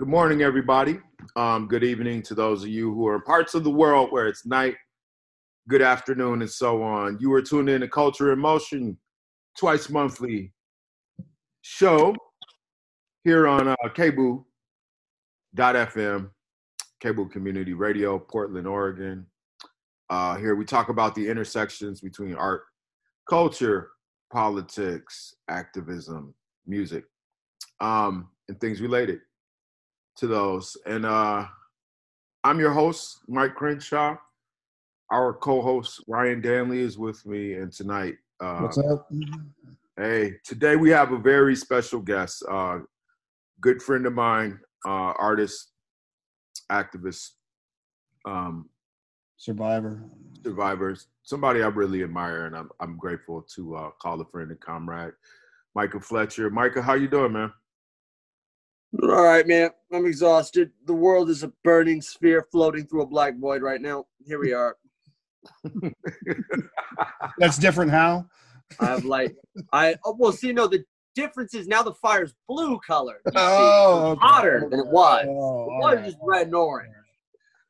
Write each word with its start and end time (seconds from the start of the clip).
Good 0.00 0.08
morning, 0.08 0.40
everybody. 0.40 0.98
Um, 1.36 1.68
good 1.68 1.84
evening 1.84 2.22
to 2.22 2.34
those 2.34 2.62
of 2.62 2.70
you 2.70 2.90
who 2.90 3.06
are 3.06 3.16
in 3.16 3.20
parts 3.20 3.54
of 3.54 3.64
the 3.64 3.70
world 3.70 4.10
where 4.10 4.28
it's 4.28 4.46
night, 4.46 4.76
good 5.68 5.82
afternoon, 5.82 6.40
and 6.40 6.50
so 6.50 6.82
on. 6.82 7.18
You 7.20 7.30
are 7.34 7.42
tuned 7.42 7.68
in 7.68 7.82
to 7.82 7.88
Culture 7.88 8.32
in 8.32 8.38
Motion, 8.38 8.96
twice 9.58 9.90
monthly 9.90 10.54
show 11.60 12.16
here 13.24 13.46
on 13.46 13.68
uh, 13.68 13.76
KBOO.FM, 13.88 14.40
KBOO 17.04 17.30
Community 17.30 17.74
Radio, 17.74 18.18
Portland, 18.18 18.66
Oregon. 18.66 19.26
Uh, 20.08 20.34
here 20.36 20.54
we 20.54 20.64
talk 20.64 20.88
about 20.88 21.14
the 21.14 21.28
intersections 21.28 22.00
between 22.00 22.34
art, 22.36 22.62
culture, 23.28 23.90
politics, 24.32 25.34
activism, 25.50 26.34
music, 26.66 27.04
um, 27.82 28.30
and 28.48 28.58
things 28.62 28.80
related 28.80 29.18
to 30.16 30.26
those. 30.26 30.76
And 30.86 31.04
uh, 31.06 31.46
I'm 32.44 32.58
your 32.60 32.72
host, 32.72 33.20
Mike 33.28 33.54
Crenshaw. 33.54 34.16
Our 35.10 35.34
co-host 35.34 36.04
Ryan 36.06 36.40
Danley 36.40 36.80
is 36.80 36.96
with 36.96 37.24
me, 37.26 37.54
and 37.54 37.72
tonight, 37.72 38.14
uh, 38.40 38.60
What's 38.60 38.78
up? 38.78 39.08
hey, 39.96 40.34
today 40.44 40.76
we 40.76 40.90
have 40.90 41.10
a 41.10 41.18
very 41.18 41.56
special 41.56 41.98
guest, 42.00 42.44
uh, 42.48 42.78
good 43.60 43.82
friend 43.82 44.06
of 44.06 44.12
mine, 44.12 44.60
uh, 44.86 45.12
artist, 45.18 45.72
activist, 46.70 47.30
um, 48.24 48.68
Survivor. 49.36 50.04
survivors, 50.44 51.08
somebody 51.24 51.60
I 51.62 51.66
really 51.68 52.04
admire, 52.04 52.46
and 52.46 52.54
I'm 52.56 52.68
I'm 52.78 52.96
grateful 52.96 53.42
to 53.56 53.74
uh, 53.74 53.90
call 54.00 54.20
a 54.20 54.24
friend 54.26 54.50
and 54.52 54.60
comrade, 54.60 55.12
Micah 55.74 55.98
Fletcher. 55.98 56.50
Micah, 56.50 56.82
how 56.82 56.94
you 56.94 57.08
doing, 57.08 57.32
man? 57.32 57.52
All 59.02 59.22
right, 59.22 59.46
man. 59.46 59.70
I'm 59.92 60.06
exhausted. 60.06 60.70
The 60.86 60.92
world 60.94 61.30
is 61.30 61.42
a 61.42 61.52
burning 61.64 62.02
sphere 62.02 62.46
floating 62.50 62.86
through 62.86 63.02
a 63.02 63.06
black 63.06 63.36
void 63.38 63.62
right 63.62 63.80
now. 63.80 64.06
Here 64.26 64.40
we 64.40 64.52
are. 64.52 64.76
That's 67.38 67.58
different. 67.58 67.90
How? 67.90 68.26
I 68.80 68.86
have 68.86 69.04
like, 69.04 69.36
I 69.72 69.96
oh, 70.04 70.14
well, 70.18 70.32
see, 70.32 70.52
no, 70.52 70.66
the 70.66 70.84
difference 71.14 71.54
is 71.54 71.66
now 71.66 71.82
the 71.82 71.94
fire's 71.94 72.34
blue 72.48 72.78
color. 72.86 73.20
you 73.26 73.32
see. 73.32 73.38
Oh, 73.38 74.12
It's 74.12 74.22
hotter 74.22 74.66
than 74.70 74.80
it 74.80 74.86
was. 74.86 75.24
Oh, 75.26 75.30
It 75.30 75.36
all 75.36 75.80
was 75.82 75.96
right. 75.96 76.04
just 76.04 76.18
red 76.22 76.46
and 76.46 76.54
orange. 76.54 76.92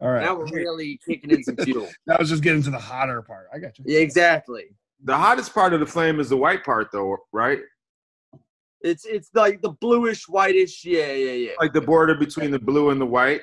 All 0.01 0.09
right. 0.09 0.25
Now 0.25 0.35
we're 0.37 0.47
really 0.47 0.99
kicking 1.07 1.31
in 1.31 1.43
some 1.45 1.57
fuel. 1.65 1.89
That 2.07 2.19
was 2.19 2.29
just 2.31 2.43
getting 2.43 2.63
to 2.63 2.71
the 2.71 2.79
hotter 2.79 3.21
part. 3.23 3.49
I 3.53 3.59
got 3.59 3.79
you. 3.79 3.85
Yeah, 3.87 4.01
exactly. 4.01 4.65
the 5.05 5.17
hottest 5.17 5.55
part 5.55 5.75
of 5.75 5.81
the 5.81 5.87
flame 5.87 6.21
is 6.21 6.31
the 6.31 6.37
white 6.37 6.65
part, 6.65 6.89
though, 6.93 7.19
right? 7.33 7.59
It's 8.83 9.05
it's 9.05 9.31
like 9.35 9.61
the 9.63 9.71
bluish, 9.71 10.25
whitish. 10.29 10.85
Yeah, 10.85 11.13
yeah, 11.13 11.33
yeah. 11.33 11.53
Like 11.61 11.73
the 11.73 11.81
border 11.81 12.15
between 12.15 12.51
the 12.51 12.59
blue 12.59 12.91
and 12.91 13.01
the 13.01 13.07
white. 13.07 13.43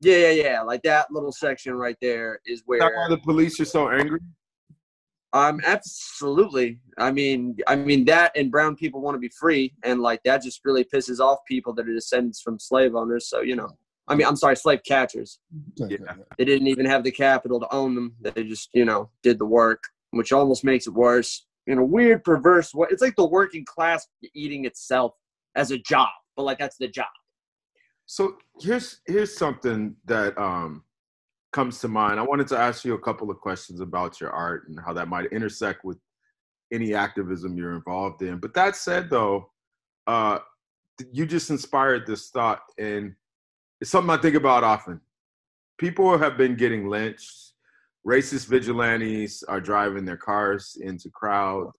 Yeah, 0.00 0.16
yeah, 0.16 0.30
yeah. 0.30 0.62
Like 0.62 0.82
that 0.82 1.10
little 1.10 1.32
section 1.32 1.74
right 1.74 1.96
there 2.00 2.40
is 2.46 2.60
Is 2.60 2.64
that 2.66 2.92
why 2.94 3.06
the 3.08 3.18
police 3.18 3.60
are 3.60 3.64
so 3.64 3.90
angry? 3.90 4.20
Um, 5.34 5.60
absolutely. 5.64 6.78
I 6.98 7.10
mean, 7.10 7.56
I 7.66 7.76
mean 7.76 8.04
that, 8.06 8.32
and 8.36 8.50
brown 8.50 8.76
people 8.76 9.00
want 9.00 9.14
to 9.14 9.18
be 9.18 9.30
free, 9.38 9.72
and 9.82 10.00
like 10.00 10.22
that 10.24 10.42
just 10.42 10.60
really 10.64 10.84
pisses 10.84 11.20
off 11.20 11.38
people 11.46 11.72
that 11.74 11.88
are 11.88 11.94
descendants 11.94 12.40
from 12.42 12.58
slave 12.58 12.94
owners. 12.94 13.28
So 13.28 13.40
you 13.40 13.56
know, 13.56 13.70
I 14.08 14.14
mean, 14.14 14.26
I'm 14.26 14.36
sorry, 14.36 14.56
slave 14.56 14.80
catchers. 14.86 15.38
Yeah. 15.76 15.96
They 16.36 16.44
didn't 16.44 16.66
even 16.66 16.86
have 16.86 17.04
the 17.04 17.12
capital 17.12 17.60
to 17.60 17.72
own 17.72 17.94
them. 17.94 18.14
They 18.20 18.44
just, 18.44 18.70
you 18.74 18.84
know, 18.84 19.10
did 19.22 19.38
the 19.38 19.46
work, 19.46 19.84
which 20.10 20.32
almost 20.32 20.64
makes 20.64 20.86
it 20.86 20.92
worse 20.92 21.46
in 21.66 21.78
a 21.78 21.84
weird, 21.84 22.24
perverse 22.24 22.74
way. 22.74 22.88
It's 22.90 23.02
like 23.02 23.16
the 23.16 23.26
working 23.26 23.64
class 23.64 24.06
eating 24.34 24.64
itself 24.64 25.14
as 25.54 25.70
a 25.70 25.78
job, 25.78 26.08
but 26.36 26.42
like 26.44 26.58
that's 26.58 26.76
the 26.76 26.88
job. 26.88 27.06
So 28.06 28.36
here's 28.60 29.00
here's 29.06 29.36
something 29.36 29.94
that 30.06 30.36
um, 30.38 30.84
comes 31.52 31.78
to 31.80 31.88
mind. 31.88 32.18
I 32.18 32.22
wanted 32.22 32.48
to 32.48 32.58
ask 32.58 32.84
you 32.84 32.94
a 32.94 33.00
couple 33.00 33.30
of 33.30 33.38
questions 33.38 33.80
about 33.80 34.20
your 34.20 34.30
art 34.30 34.68
and 34.68 34.78
how 34.84 34.92
that 34.94 35.08
might 35.08 35.26
intersect 35.32 35.84
with 35.84 35.98
any 36.72 36.94
activism 36.94 37.56
you're 37.56 37.74
involved 37.74 38.22
in. 38.22 38.38
But 38.38 38.54
that 38.54 38.76
said, 38.76 39.10
though, 39.10 39.50
uh, 40.06 40.38
you 41.12 41.26
just 41.26 41.50
inspired 41.50 42.06
this 42.06 42.30
thought, 42.30 42.62
and 42.78 43.14
it's 43.80 43.90
something 43.90 44.10
I 44.10 44.16
think 44.16 44.36
about 44.36 44.64
often. 44.64 45.00
People 45.78 46.16
have 46.16 46.36
been 46.36 46.56
getting 46.56 46.88
lynched. 46.88 47.51
Racist 48.06 48.46
vigilantes 48.46 49.42
are 49.44 49.60
driving 49.60 50.04
their 50.04 50.16
cars 50.16 50.76
into 50.80 51.08
crowds, 51.10 51.70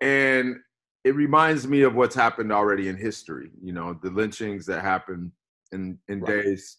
and 0.00 0.56
it 1.04 1.14
reminds 1.14 1.66
me 1.66 1.82
of 1.82 1.94
what's 1.94 2.14
happened 2.14 2.52
already 2.52 2.88
in 2.88 2.96
history. 2.96 3.50
You 3.62 3.72
know, 3.72 3.98
the 4.02 4.10
lynchings 4.10 4.66
that 4.66 4.82
happened 4.82 5.32
in 5.72 5.98
in 6.08 6.20
Right. 6.20 6.44
days 6.44 6.78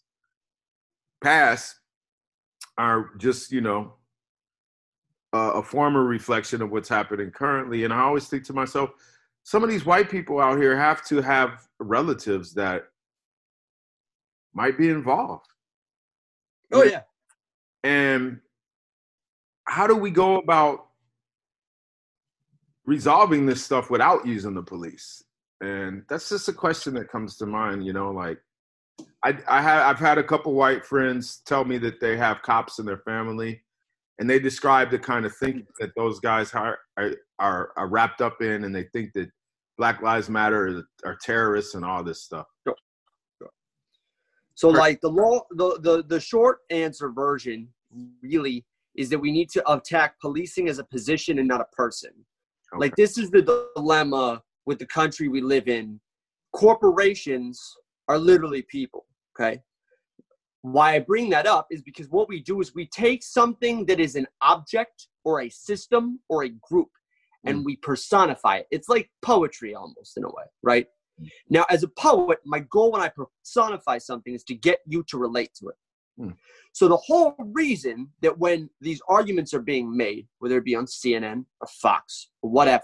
past 1.24 1.76
are 2.78 3.12
just 3.18 3.52
you 3.52 3.62
know 3.62 3.94
a, 5.34 5.38
a 5.38 5.64
former 5.64 6.04
reflection 6.04 6.62
of 6.62 6.72
what's 6.72 6.90
happening 6.90 7.32
currently. 7.32 7.84
And 7.84 7.94
I 7.94 8.02
always 8.02 8.28
think 8.28 8.44
to 8.46 8.54
myself, 8.54 8.92
some 9.44 9.64
of 9.64 9.70
these 9.70 9.86
white 9.86 10.10
people 10.10 10.40
out 10.40 10.58
here 10.58 10.78
have 10.78 11.06
to 11.08 11.22
have 11.22 11.68
relatives 11.80 12.54
that 12.54 12.84
might 14.54 14.78
be 14.78 14.90
involved. 14.90 15.48
Oh 16.72 16.84
yeah. 16.84 17.02
And 17.84 18.40
how 19.68 19.88
do 19.88 19.96
we 19.96 20.12
go 20.12 20.38
about 20.38 20.88
resolving 22.86 23.46
this 23.46 23.64
stuff 23.64 23.90
without 23.90 24.26
using 24.26 24.54
the 24.54 24.62
police? 24.62 25.24
And 25.62 26.04
that's 26.10 26.30
just 26.30 26.50
a 26.50 26.54
question 26.54 26.94
that 26.96 27.12
comes 27.12 27.38
to 27.38 27.46
mind, 27.46 27.86
you 27.86 27.94
know, 27.94 28.12
like 28.12 28.40
I 29.24 29.38
I 29.48 29.62
have 29.62 29.86
I've 29.86 30.00
had 30.00 30.18
a 30.18 30.24
couple 30.24 30.54
white 30.54 30.86
friends 30.86 31.42
tell 31.46 31.66
me 31.66 31.78
that 31.80 32.00
they 32.00 32.18
have 32.18 32.42
cops 32.42 32.80
in 32.80 32.86
their 32.86 33.00
family 33.00 33.62
and 34.20 34.30
they 34.30 34.40
describe 34.40 34.92
the 34.92 35.00
kind 35.00 35.26
of 35.26 35.36
thinking 35.36 35.66
that 35.80 35.92
those 35.96 36.20
guys 36.20 36.54
are 36.54 36.80
are, 36.98 37.72
are, 37.76 37.88
wrapped 37.88 38.22
up 38.22 38.42
in 38.42 38.64
and 38.64 38.76
they 38.76 38.84
think 38.94 39.14
that 39.14 39.30
Black 39.78 40.02
Lives 40.04 40.30
Matter 40.30 40.84
are, 41.04 41.10
are 41.10 41.18
terrorists 41.20 41.74
and 41.74 41.84
all 41.84 42.04
this 42.04 42.22
stuff. 42.22 42.46
So 44.56 44.70
like 44.70 45.02
the 45.02 45.10
law, 45.10 45.42
the, 45.52 45.80
the 45.82 46.04
the 46.08 46.20
short 46.20 46.60
answer 46.70 47.10
version 47.10 47.68
really 48.22 48.66
is 48.96 49.10
that 49.10 49.20
we 49.20 49.32
need 49.32 49.50
to 49.50 49.72
attack 49.72 50.20
policing 50.20 50.68
as 50.68 50.80
a 50.80 50.84
position 50.84 51.40
and 51.40 51.48
not 51.48 51.62
a 51.62 51.76
person. 51.76 52.12
Like 52.78 52.96
this 52.96 53.18
is 53.18 53.30
the 53.32 53.66
dilemma 53.76 54.42
with 54.66 54.80
the 54.80 54.86
country 54.86 55.28
we 55.28 55.42
live 55.42 55.68
in. 55.68 56.00
Corporations 56.54 57.62
are 58.08 58.18
literally 58.18 58.64
people. 58.64 59.06
Okay. 59.36 59.62
Why 60.62 60.96
I 60.96 61.00
bring 61.00 61.30
that 61.32 61.48
up 61.48 61.68
is 61.72 61.82
because 61.82 62.08
what 62.10 62.30
we 62.30 62.40
do 62.40 62.62
is 62.62 62.76
we 62.76 62.86
take 62.88 63.24
something 63.24 63.86
that 63.88 64.00
is 64.00 64.16
an 64.16 64.28
object 64.42 65.08
or 65.24 65.42
a 65.42 65.50
system 65.50 66.20
or 66.30 66.44
a 66.44 66.50
group 66.50 66.90
and 67.46 67.60
mm. 67.60 67.66
we 67.66 67.78
personify 67.78 68.58
it. 68.58 68.68
It's 68.72 68.88
like 68.88 69.10
poetry 69.22 69.74
almost 69.74 70.18
in 70.18 70.24
a 70.24 70.28
way, 70.28 70.44
right? 70.62 70.88
Now, 71.50 71.66
as 71.70 71.84
a 71.84 71.88
poet, 71.88 72.40
my 72.46 72.60
goal 72.60 72.92
when 72.92 73.02
I 73.02 73.12
personify 73.44 73.98
something 73.98 74.34
is 74.34 74.44
to 74.46 74.56
get 74.56 74.80
you 74.86 75.04
to 75.10 75.18
relate 75.18 75.52
to 75.60 75.70
it. 75.70 75.76
Hmm. 76.18 76.30
So 76.74 76.88
the 76.88 76.98
whole 76.98 77.36
reason 77.40 78.10
that 78.22 78.38
when 78.38 78.70
these 78.80 79.02
arguments 79.08 79.54
are 79.54 79.62
being 79.62 79.96
made, 79.96 80.28
whether 80.40 80.58
it 80.58 80.66
be 80.66 80.76
on 80.76 80.86
CNN 80.86 81.46
or 81.60 81.68
Fox 81.82 82.30
or 82.42 82.50
whatever, 82.50 82.84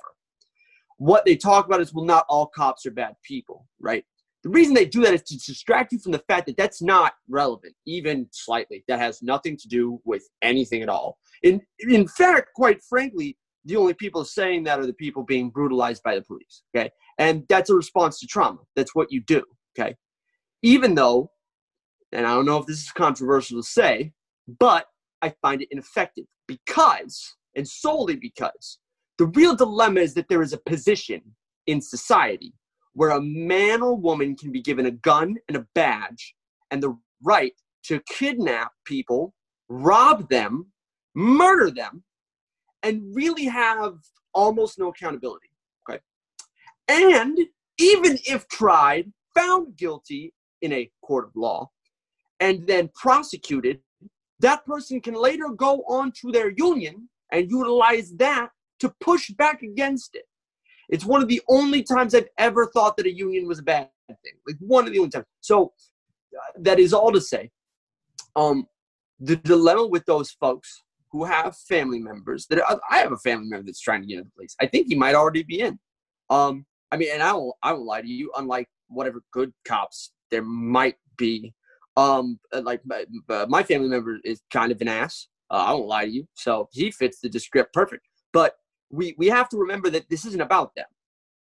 what 0.97 1.25
they 1.25 1.35
talk 1.35 1.65
about 1.65 1.81
is, 1.81 1.93
well, 1.93 2.05
not 2.05 2.25
all 2.27 2.47
cops 2.47 2.85
are 2.85 2.91
bad 2.91 3.15
people, 3.23 3.67
right? 3.79 4.03
The 4.43 4.49
reason 4.49 4.73
they 4.73 4.85
do 4.85 5.01
that 5.01 5.13
is 5.13 5.23
to 5.23 5.37
distract 5.37 5.91
you 5.91 5.99
from 5.99 6.11
the 6.11 6.23
fact 6.27 6.47
that 6.47 6.57
that's 6.57 6.81
not 6.81 7.13
relevant, 7.27 7.75
even 7.85 8.27
slightly. 8.31 8.83
That 8.87 8.99
has 8.99 9.21
nothing 9.21 9.57
to 9.57 9.67
do 9.67 9.99
with 10.05 10.23
anything 10.41 10.81
at 10.81 10.89
all. 10.89 11.17
In 11.43 11.61
in 11.79 12.07
fact, 12.07 12.49
quite 12.55 12.81
frankly, 12.83 13.37
the 13.65 13.75
only 13.75 13.93
people 13.93 14.23
saying 14.23 14.63
that 14.63 14.79
are 14.79 14.85
the 14.85 14.93
people 14.93 15.23
being 15.23 15.49
brutalized 15.49 16.01
by 16.03 16.15
the 16.15 16.21
police. 16.21 16.63
Okay, 16.75 16.89
and 17.17 17.43
that's 17.49 17.69
a 17.69 17.75
response 17.75 18.19
to 18.19 18.27
trauma. 18.27 18.59
That's 18.75 18.95
what 18.95 19.11
you 19.11 19.21
do. 19.21 19.43
Okay, 19.77 19.95
even 20.61 20.95
though, 20.95 21.31
and 22.11 22.25
I 22.25 22.33
don't 22.33 22.45
know 22.45 22.57
if 22.57 22.65
this 22.65 22.81
is 22.81 22.91
controversial 22.91 23.61
to 23.61 23.67
say, 23.67 24.13
but 24.59 24.87
I 25.21 25.33
find 25.41 25.61
it 25.61 25.69
ineffective 25.71 26.25
because, 26.47 27.35
and 27.55 27.67
solely 27.67 28.15
because, 28.15 28.79
the 29.17 29.27
real 29.27 29.55
dilemma 29.55 30.01
is 30.01 30.13
that 30.13 30.29
there 30.29 30.41
is 30.41 30.53
a 30.53 30.59
position 30.59 31.21
in 31.65 31.81
society 31.81 32.53
where 32.93 33.11
a 33.11 33.21
man 33.21 33.81
or 33.81 33.95
woman 33.95 34.35
can 34.35 34.51
be 34.51 34.61
given 34.61 34.85
a 34.85 34.91
gun 34.91 35.35
and 35.47 35.57
a 35.57 35.65
badge 35.75 36.35
and 36.71 36.81
the 36.81 36.97
right 37.23 37.53
to 37.83 38.01
kidnap 38.09 38.71
people, 38.85 39.33
rob 39.69 40.29
them, 40.29 40.67
murder 41.15 41.71
them, 41.71 42.03
and 42.83 43.15
really 43.15 43.45
have 43.45 43.95
almost 44.33 44.79
no 44.79 44.89
accountability. 44.89 45.49
And 46.87 47.37
even 47.77 48.17
if 48.25 48.47
tried, 48.47 49.11
found 49.35 49.75
guilty 49.77 50.33
in 50.61 50.73
a 50.73 50.89
court 51.01 51.25
of 51.25 51.31
law, 51.35 51.69
and 52.39 52.65
then 52.67 52.89
prosecuted, 52.95 53.79
that 54.39 54.65
person 54.65 55.01
can 55.01 55.15
later 55.15 55.49
go 55.49 55.83
on 55.87 56.11
to 56.21 56.31
their 56.31 56.51
union 56.51 57.09
and 57.31 57.49
utilize 57.49 58.11
that 58.17 58.49
to 58.79 58.93
push 59.01 59.29
back 59.31 59.63
against 59.63 60.15
it. 60.15 60.25
It's 60.89 61.05
one 61.05 61.21
of 61.21 61.27
the 61.27 61.41
only 61.49 61.83
times 61.83 62.15
I've 62.15 62.29
ever 62.37 62.67
thought 62.67 62.95
that 62.97 63.05
a 63.05 63.11
union 63.11 63.47
was 63.47 63.59
a 63.59 63.63
bad 63.63 63.89
thing. 64.07 64.33
Like 64.47 64.57
one 64.59 64.85
of 64.85 64.93
the 64.93 64.99
only 64.99 65.09
times. 65.09 65.25
So 65.41 65.73
uh, 66.35 66.51
that 66.59 66.79
is 66.79 66.93
all 66.93 67.11
to 67.11 67.19
say. 67.19 67.49
Um, 68.35 68.67
the 69.19 69.35
dilemma 69.35 69.87
with 69.87 70.05
those 70.05 70.31
folks 70.31 70.83
who 71.11 71.25
have 71.25 71.57
family 71.57 71.99
members 71.99 72.45
that 72.47 72.61
are, 72.61 72.79
I 72.89 72.99
have 72.99 73.11
a 73.11 73.17
family 73.17 73.47
member 73.47 73.65
that's 73.65 73.81
trying 73.81 74.01
to 74.01 74.07
get 74.07 74.19
into 74.19 74.25
the 74.25 74.35
police. 74.35 74.55
I 74.61 74.67
think 74.67 74.87
he 74.87 74.95
might 74.95 75.15
already 75.15 75.43
be 75.43 75.61
in. 75.61 75.79
Um, 76.29 76.65
I 76.91 76.97
mean, 76.97 77.09
and 77.13 77.21
I 77.21 77.33
won't, 77.33 77.55
I 77.63 77.73
won't 77.73 77.85
lie 77.85 78.01
to 78.01 78.07
you. 78.07 78.31
Unlike 78.37 78.67
whatever 78.87 79.21
good 79.31 79.53
cops 79.65 80.11
there 80.31 80.43
might 80.43 80.95
be, 81.17 81.53
um, 81.95 82.39
like 82.53 82.81
my, 82.85 83.05
uh, 83.29 83.45
my 83.49 83.63
family 83.63 83.89
member 83.89 84.19
is 84.23 84.41
kind 84.51 84.71
of 84.71 84.79
an 84.81 84.87
ass. 84.87 85.27
Uh, 85.49 85.65
I 85.67 85.73
won't 85.73 85.87
lie 85.87 86.05
to 86.05 86.11
you. 86.11 86.27
So 86.35 86.69
he 86.71 86.91
fits 86.91 87.19
the 87.19 87.29
descript 87.29 87.73
perfect. 87.73 88.07
But 88.33 88.55
we 88.89 89.15
we 89.17 89.27
have 89.27 89.49
to 89.49 89.57
remember 89.57 89.89
that 89.89 90.09
this 90.09 90.25
isn't 90.25 90.41
about 90.41 90.75
them. 90.75 90.85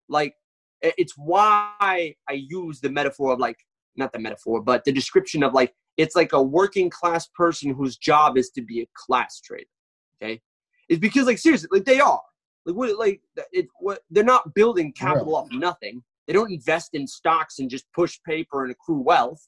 Like 0.09 0.35
it's 0.81 1.13
why 1.17 2.15
I 2.27 2.33
use 2.33 2.79
the 2.79 2.89
metaphor 2.89 3.33
of 3.33 3.39
like 3.39 3.57
not 3.95 4.11
the 4.11 4.19
metaphor, 4.19 4.61
but 4.61 4.83
the 4.83 4.91
description 4.91 5.43
of 5.43 5.53
like 5.53 5.73
it's 5.97 6.15
like 6.15 6.33
a 6.33 6.41
working 6.41 6.89
class 6.89 7.27
person 7.27 7.73
whose 7.73 7.97
job 7.97 8.37
is 8.37 8.49
to 8.51 8.61
be 8.61 8.81
a 8.81 8.87
class 8.95 9.39
traitor. 9.39 9.67
Okay, 10.21 10.41
it's 10.89 10.99
because 10.99 11.25
like 11.25 11.37
seriously, 11.37 11.69
like 11.71 11.85
they 11.85 11.99
are 11.99 12.21
like 12.65 12.75
what 12.75 12.97
like 12.97 13.21
it 13.51 13.67
what 13.79 14.01
they're 14.09 14.23
not 14.23 14.53
building 14.53 14.93
capital 14.93 15.35
off 15.35 15.51
nothing. 15.51 16.03
They 16.27 16.33
don't 16.33 16.51
invest 16.51 16.91
in 16.93 17.05
stocks 17.05 17.59
and 17.59 17.69
just 17.69 17.85
push 17.93 18.17
paper 18.25 18.63
and 18.63 18.71
accrue 18.71 19.01
wealth. 19.01 19.45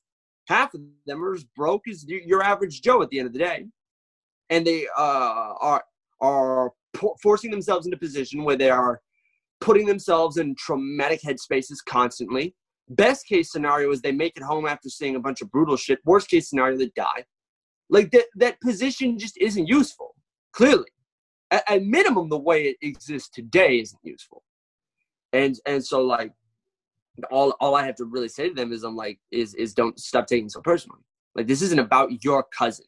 Half 0.47 0.73
of 0.73 0.81
them 1.05 1.23
are 1.23 1.33
as 1.33 1.45
broke 1.55 1.87
as 1.87 2.05
your 2.07 2.43
average 2.43 2.81
Joe 2.81 3.01
at 3.01 3.09
the 3.09 3.19
end 3.19 3.27
of 3.27 3.33
the 3.33 3.39
day, 3.39 3.65
and 4.49 4.67
they 4.67 4.87
uh, 4.97 5.53
are 5.61 5.83
are 6.21 6.71
forcing 7.21 7.51
themselves 7.51 7.87
into 7.87 7.97
a 7.97 7.99
position 7.99 8.43
where 8.43 8.55
they 8.55 8.69
are 8.69 9.01
putting 9.61 9.85
themselves 9.85 10.37
in 10.37 10.55
traumatic 10.55 11.21
headspaces 11.21 11.77
constantly 11.87 12.53
Best 12.89 13.25
case 13.25 13.51
scenario 13.51 13.91
is 13.91 14.01
they 14.01 14.11
make 14.11 14.37
it 14.37 14.43
home 14.43 14.67
after 14.67 14.89
seeing 14.89 15.15
a 15.15 15.19
bunch 15.19 15.41
of 15.41 15.51
brutal 15.51 15.75
shit. 15.75 15.99
Worst 16.05 16.29
case 16.29 16.49
scenario, 16.49 16.77
they 16.77 16.91
die. 16.95 17.25
Like 17.89 18.11
that, 18.11 18.25
that 18.35 18.61
position 18.61 19.17
just 19.17 19.37
isn't 19.37 19.67
useful. 19.67 20.13
Clearly, 20.53 20.89
at, 21.51 21.63
at 21.67 21.83
minimum, 21.83 22.29
the 22.29 22.37
way 22.37 22.65
it 22.65 22.77
exists 22.81 23.29
today 23.29 23.79
isn't 23.79 23.99
useful. 24.03 24.43
And 25.33 25.55
and 25.65 25.85
so 25.85 26.01
like, 26.01 26.31
all 27.31 27.51
all 27.59 27.75
I 27.75 27.85
have 27.85 27.95
to 27.95 28.05
really 28.05 28.29
say 28.29 28.49
to 28.49 28.55
them 28.55 28.71
is 28.71 28.83
I'm 28.83 28.95
like 28.95 29.19
is 29.31 29.53
is 29.55 29.73
don't 29.73 29.99
stop 29.99 30.27
taking 30.27 30.49
so 30.49 30.61
personally. 30.61 31.01
Like 31.35 31.47
this 31.47 31.61
isn't 31.61 31.79
about 31.79 32.23
your 32.23 32.43
cousin. 32.43 32.85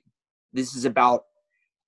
This 0.53 0.75
is 0.75 0.85
about 0.85 1.23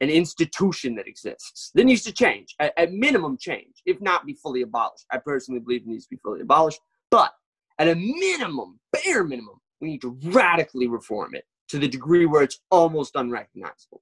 an 0.02 0.10
institution 0.10 0.96
that 0.96 1.08
exists 1.08 1.72
that 1.76 1.86
needs 1.86 2.04
to 2.04 2.12
change. 2.12 2.56
At, 2.60 2.74
at 2.78 2.94
minimum, 2.94 3.38
change, 3.38 3.82
if 3.86 4.00
not 4.02 4.26
be 4.26 4.34
fully 4.34 4.62
abolished. 4.62 5.06
I 5.12 5.18
personally 5.18 5.62
believe 5.62 5.82
it 5.82 5.88
needs 5.88 6.06
to 6.06 6.12
be 6.12 6.20
fully 6.24 6.42
abolished, 6.42 6.80
but 7.12 7.32
at 7.80 7.88
a 7.88 7.96
minimum, 7.96 8.80
bare 8.92 9.24
minimum, 9.24 9.60
we 9.80 9.90
need 9.90 10.02
to 10.02 10.18
radically 10.26 10.88
reform 10.88 11.36
it 11.36 11.46
to 11.70 11.80
the 11.80 11.88
degree 11.88 12.26
where 12.26 12.44
it's 12.44 12.60
almost 12.72 13.16
unrecognizable. 13.16 14.02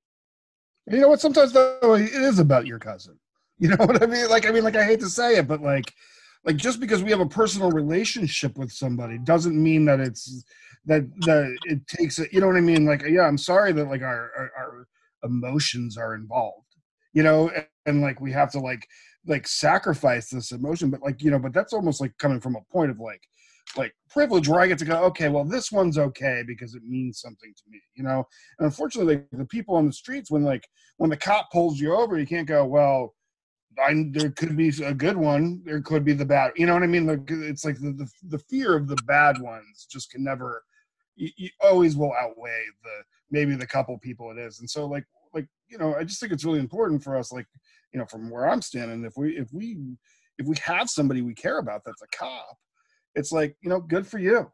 You 0.89 1.01
know 1.01 1.09
what? 1.09 1.21
Sometimes 1.21 1.51
though, 1.51 1.95
it 1.95 2.13
is 2.13 2.39
about 2.39 2.67
your 2.67 2.79
cousin. 2.79 3.19
You 3.59 3.69
know 3.69 3.87
what 3.87 4.03
I 4.03 4.05
mean? 4.05 4.29
Like, 4.29 4.45
I 4.45 4.51
mean, 4.51 4.63
like 4.63 4.75
I 4.75 4.83
hate 4.85 4.99
to 4.99 5.09
say 5.09 5.37
it, 5.37 5.47
but 5.47 5.63
like, 5.63 5.91
like 6.45 6.57
just 6.57 6.79
because 6.79 7.01
we 7.01 7.09
have 7.09 7.21
a 7.21 7.25
personal 7.25 7.71
relationship 7.71 8.55
with 8.55 8.71
somebody 8.71 9.17
doesn't 9.17 9.55
mean 9.59 9.85
that 9.85 9.99
it's 9.99 10.43
that 10.85 11.09
that 11.21 11.57
it 11.63 11.87
takes 11.87 12.19
it. 12.19 12.31
You 12.31 12.39
know 12.39 12.45
what 12.45 12.55
I 12.55 12.61
mean? 12.61 12.85
Like, 12.85 13.01
yeah, 13.09 13.23
I'm 13.23 13.39
sorry 13.39 13.71
that 13.71 13.89
like 13.89 14.03
our 14.03 14.31
our, 14.37 14.51
our 14.59 14.87
emotions 15.23 15.97
are 15.97 16.13
involved. 16.13 16.67
You 17.13 17.23
know, 17.23 17.49
and, 17.49 17.65
and 17.87 18.01
like 18.01 18.21
we 18.21 18.31
have 18.33 18.51
to 18.51 18.59
like 18.59 18.87
like 19.25 19.47
sacrifice 19.47 20.29
this 20.29 20.51
emotion, 20.51 20.91
but 20.91 21.01
like 21.01 21.23
you 21.23 21.31
know, 21.31 21.39
but 21.39 21.51
that's 21.51 21.73
almost 21.73 21.99
like 21.99 22.15
coming 22.19 22.39
from 22.39 22.55
a 22.55 22.71
point 22.71 22.91
of 22.91 22.99
like 22.99 23.23
like 23.75 23.93
privilege 24.09 24.47
where 24.47 24.61
I 24.61 24.67
get 24.67 24.77
to 24.79 24.85
go, 24.85 25.03
okay, 25.05 25.29
well, 25.29 25.43
this 25.43 25.71
one's 25.71 25.97
okay 25.97 26.43
because 26.47 26.75
it 26.75 26.83
means 26.83 27.19
something 27.19 27.53
to 27.53 27.63
me, 27.69 27.81
you 27.95 28.03
know. 28.03 28.25
And 28.59 28.65
unfortunately, 28.65 29.23
the 29.31 29.45
people 29.45 29.75
on 29.75 29.85
the 29.85 29.93
streets, 29.93 30.31
when 30.31 30.43
like 30.43 30.67
when 30.97 31.09
the 31.09 31.17
cop 31.17 31.51
pulls 31.51 31.79
you 31.79 31.93
over, 31.93 32.17
you 32.17 32.25
can't 32.25 32.47
go, 32.47 32.65
well, 32.65 33.15
I, 33.79 34.05
there 34.11 34.31
could 34.31 34.55
be 34.55 34.69
a 34.83 34.93
good 34.93 35.17
one, 35.17 35.61
there 35.65 35.81
could 35.81 36.03
be 36.03 36.13
the 36.13 36.25
bad. 36.25 36.51
You 36.55 36.65
know 36.65 36.73
what 36.73 36.83
I 36.83 36.87
mean? 36.87 37.05
Like 37.05 37.29
it's 37.29 37.65
like 37.65 37.79
the 37.79 37.91
the, 37.91 38.09
the 38.29 38.39
fear 38.39 38.75
of 38.75 38.87
the 38.87 38.97
bad 39.07 39.39
ones 39.41 39.87
just 39.89 40.11
can 40.11 40.23
never. 40.23 40.63
You, 41.15 41.29
you 41.35 41.49
always 41.61 41.97
will 41.97 42.13
outweigh 42.13 42.63
the 42.83 43.03
maybe 43.31 43.55
the 43.55 43.65
couple 43.65 43.97
people 43.97 44.31
it 44.31 44.37
is, 44.37 44.59
and 44.59 44.69
so 44.69 44.85
like 44.85 45.05
like 45.33 45.47
you 45.67 45.77
know, 45.77 45.95
I 45.95 46.03
just 46.03 46.19
think 46.19 46.31
it's 46.31 46.45
really 46.45 46.59
important 46.59 47.03
for 47.03 47.17
us, 47.17 47.31
like 47.31 47.47
you 47.91 47.99
know, 47.99 48.05
from 48.05 48.29
where 48.29 48.47
I'm 48.47 48.61
standing, 48.61 49.03
if 49.03 49.13
we 49.17 49.37
if 49.37 49.51
we 49.51 49.77
if 50.37 50.45
we 50.45 50.55
have 50.63 50.89
somebody 50.89 51.21
we 51.21 51.33
care 51.33 51.57
about 51.57 51.81
that's 51.83 52.01
a 52.01 52.17
cop 52.17 52.57
it's 53.17 53.31
like 53.31 53.57
you 53.61 53.69
know 53.69 53.81
good 53.81 54.07
for 54.07 54.19
you. 54.19 54.49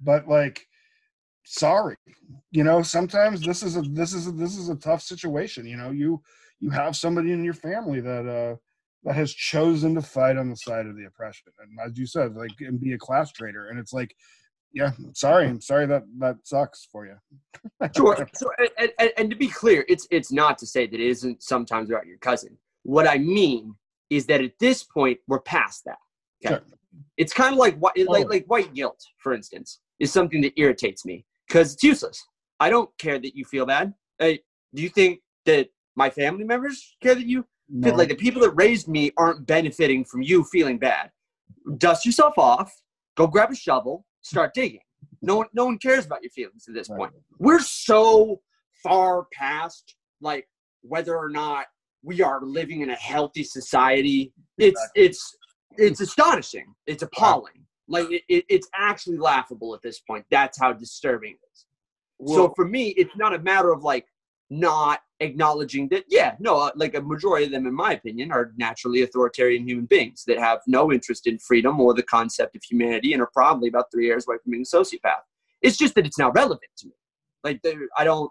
But 0.00 0.28
like 0.28 0.66
sorry 1.44 1.96
you 2.50 2.62
know 2.62 2.82
sometimes 2.82 3.40
this 3.40 3.62
is 3.62 3.76
a 3.76 3.82
this 3.82 4.12
is 4.12 4.26
a 4.26 4.32
this 4.32 4.56
is 4.56 4.68
a 4.68 4.76
tough 4.76 5.02
situation 5.02 5.66
you 5.66 5.76
know 5.76 5.90
you 5.90 6.22
you 6.60 6.70
have 6.70 6.94
somebody 6.94 7.32
in 7.32 7.42
your 7.42 7.54
family 7.54 8.00
that 8.00 8.28
uh 8.28 8.56
that 9.04 9.14
has 9.14 9.32
chosen 9.32 9.94
to 9.94 10.02
fight 10.02 10.36
on 10.36 10.50
the 10.50 10.56
side 10.56 10.84
of 10.86 10.94
the 10.94 11.06
oppression. 11.06 11.50
And 11.58 11.78
as 11.84 11.98
you 11.98 12.06
said 12.06 12.36
like 12.36 12.50
and 12.60 12.78
be 12.78 12.92
a 12.92 12.98
class 12.98 13.32
traitor. 13.32 13.68
And 13.68 13.78
it's 13.78 13.92
like 13.92 14.14
yeah 14.72 14.92
sorry 15.14 15.48
i'm 15.48 15.60
sorry 15.60 15.84
that 15.86 16.04
that 16.18 16.36
sucks 16.44 16.86
for 16.92 17.06
you. 17.06 17.16
Sure. 17.96 18.28
So 18.34 18.50
and, 18.78 18.92
and, 18.98 19.12
and 19.16 19.30
to 19.30 19.36
be 19.36 19.48
clear 19.48 19.84
it's 19.88 20.06
it's 20.10 20.30
not 20.30 20.58
to 20.58 20.66
say 20.66 20.86
that 20.86 20.94
it 20.94 21.00
isn't 21.00 21.42
sometimes 21.42 21.90
about 21.90 22.06
your 22.06 22.18
cousin. 22.18 22.56
What 22.82 23.08
i 23.08 23.18
mean 23.18 23.74
is 24.10 24.26
that 24.26 24.42
at 24.42 24.52
this 24.60 24.82
point 24.84 25.18
we're 25.26 25.40
past 25.40 25.84
that. 25.86 25.98
Okay? 26.44 26.54
Sure. 26.56 26.78
It's 27.16 27.32
kind 27.32 27.52
of 27.52 27.58
like 27.58 27.76
like 27.80 28.06
oh. 28.08 28.28
like 28.28 28.44
white 28.46 28.74
guilt, 28.74 29.00
for 29.18 29.32
instance, 29.32 29.80
is 29.98 30.12
something 30.12 30.40
that 30.42 30.52
irritates 30.56 31.04
me 31.04 31.24
because 31.46 31.74
it's 31.74 31.82
useless. 31.82 32.22
I 32.58 32.70
don't 32.70 32.90
care 32.98 33.18
that 33.18 33.36
you 33.36 33.44
feel 33.44 33.66
bad. 33.66 33.94
Hey, 34.18 34.40
do 34.74 34.82
you 34.82 34.88
think 34.88 35.20
that 35.46 35.68
my 35.96 36.10
family 36.10 36.44
members 36.44 36.96
care 37.02 37.14
that 37.14 37.26
you? 37.26 37.46
No. 37.68 37.94
Like 37.94 38.08
the 38.08 38.16
people 38.16 38.42
that 38.42 38.50
raised 38.50 38.88
me 38.88 39.12
aren't 39.16 39.46
benefiting 39.46 40.04
from 40.04 40.22
you 40.22 40.44
feeling 40.44 40.78
bad. 40.78 41.10
Dust 41.78 42.04
yourself 42.04 42.34
off. 42.36 42.72
Go 43.16 43.26
grab 43.26 43.50
a 43.50 43.54
shovel. 43.54 44.04
Start 44.22 44.54
digging. 44.54 44.80
No 45.22 45.36
one, 45.36 45.46
no 45.52 45.66
one 45.66 45.78
cares 45.78 46.06
about 46.06 46.22
your 46.22 46.30
feelings 46.30 46.64
at 46.68 46.74
this 46.74 46.88
right. 46.90 46.98
point. 46.98 47.12
We're 47.38 47.60
so 47.60 48.40
far 48.82 49.26
past 49.32 49.94
like 50.20 50.48
whether 50.82 51.16
or 51.16 51.28
not 51.28 51.66
we 52.02 52.22
are 52.22 52.40
living 52.42 52.80
in 52.80 52.90
a 52.90 52.94
healthy 52.96 53.44
society. 53.44 54.32
It's 54.58 54.80
exactly. 54.80 55.02
it's 55.02 55.36
it's 55.76 56.00
astonishing. 56.00 56.74
It's 56.86 57.02
appalling. 57.02 57.66
Like 57.88 58.10
it, 58.10 58.22
it, 58.28 58.44
it's 58.48 58.68
actually 58.74 59.18
laughable 59.18 59.74
at 59.74 59.82
this 59.82 60.00
point. 60.00 60.24
That's 60.30 60.58
how 60.58 60.72
disturbing 60.72 61.32
it 61.32 61.46
is. 61.52 61.66
So 62.26 62.52
for 62.54 62.66
me, 62.66 62.88
it's 62.90 63.16
not 63.16 63.34
a 63.34 63.38
matter 63.38 63.72
of 63.72 63.82
like 63.82 64.06
not 64.50 65.00
acknowledging 65.20 65.88
that. 65.88 66.04
Yeah, 66.08 66.34
no, 66.38 66.58
uh, 66.58 66.70
like 66.74 66.94
a 66.94 67.00
majority 67.00 67.46
of 67.46 67.52
them, 67.52 67.66
in 67.66 67.74
my 67.74 67.94
opinion, 67.94 68.30
are 68.30 68.52
naturally 68.56 69.02
authoritarian 69.02 69.66
human 69.66 69.86
beings 69.86 70.24
that 70.26 70.38
have 70.38 70.60
no 70.66 70.92
interest 70.92 71.26
in 71.26 71.38
freedom 71.38 71.80
or 71.80 71.94
the 71.94 72.02
concept 72.02 72.56
of 72.56 72.62
humanity 72.62 73.12
and 73.12 73.22
are 73.22 73.30
probably 73.32 73.68
about 73.68 73.86
three 73.92 74.06
years 74.06 74.26
away 74.28 74.36
from 74.42 74.52
being 74.52 74.62
a 74.62 74.76
sociopath. 74.76 75.22
It's 75.62 75.76
just 75.76 75.94
that 75.94 76.06
it's 76.06 76.18
not 76.18 76.34
relevant 76.34 76.70
to 76.78 76.88
me. 76.88 76.94
Like 77.42 77.60
I 77.96 78.04
don't. 78.04 78.30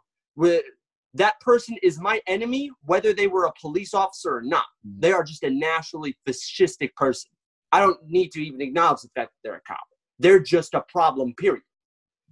That 1.13 1.39
person 1.41 1.75
is 1.81 1.99
my 1.99 2.21
enemy, 2.27 2.69
whether 2.85 3.13
they 3.13 3.27
were 3.27 3.45
a 3.45 3.53
police 3.59 3.93
officer 3.93 4.37
or 4.37 4.41
not. 4.41 4.65
Mm. 4.87 5.01
They 5.01 5.11
are 5.11 5.23
just 5.23 5.43
a 5.43 5.49
nationally 5.49 6.15
fascistic 6.27 6.93
person. 6.95 7.31
I 7.71 7.79
don't 7.79 7.99
need 8.05 8.31
to 8.31 8.41
even 8.41 8.61
acknowledge 8.61 9.01
the 9.01 9.09
fact 9.15 9.31
that 9.31 9.39
they're 9.43 9.57
a 9.57 9.61
cop. 9.61 9.79
They're 10.19 10.39
just 10.39 10.73
a 10.73 10.81
problem, 10.81 11.33
period. 11.35 11.63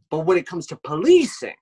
But 0.09 0.25
when 0.25 0.37
it 0.37 0.47
comes 0.47 0.67
to 0.67 0.75
policing, 0.83 1.55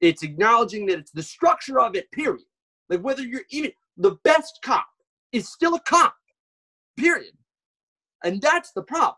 it's 0.00 0.22
acknowledging 0.22 0.86
that 0.86 0.98
it's 0.98 1.10
the 1.10 1.22
structure 1.22 1.80
of 1.80 1.94
it, 1.94 2.10
period. 2.12 2.44
Like 2.88 3.00
whether 3.00 3.22
you're 3.22 3.42
even 3.50 3.72
the 3.96 4.16
best 4.24 4.58
cop 4.62 4.86
is 5.32 5.48
still 5.48 5.74
a 5.74 5.80
cop, 5.80 6.14
period. 6.96 7.32
And 8.24 8.40
that's 8.40 8.72
the 8.72 8.82
problem. 8.82 9.16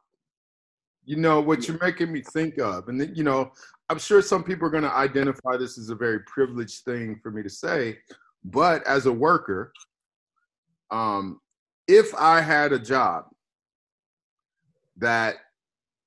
You 1.05 1.17
know 1.17 1.41
what 1.41 1.67
you're 1.67 1.79
making 1.81 2.13
me 2.13 2.23
think 2.23 2.59
of, 2.59 2.89
and 2.89 3.17
you 3.17 3.25
know, 3.25 3.53
I'm 3.91 3.99
sure 3.99 4.21
some 4.21 4.45
people 4.45 4.67
are 4.67 4.71
going 4.71 4.83
to 4.83 4.95
identify 4.95 5.57
this 5.57 5.79
as 5.79 5.89
a 5.89 5.95
very 5.95 6.21
privileged 6.21 6.85
thing 6.85 7.19
for 7.23 7.31
me 7.31 7.43
to 7.43 7.49
say, 7.49 7.99
but 8.45 8.87
as 8.87 9.07
a 9.07 9.13
worker, 9.13 9.73
um, 10.91 11.41
if 11.87 12.15
I 12.15 12.41
had 12.41 12.73
a 12.73 12.79
job 12.79 13.25
that 14.99 15.37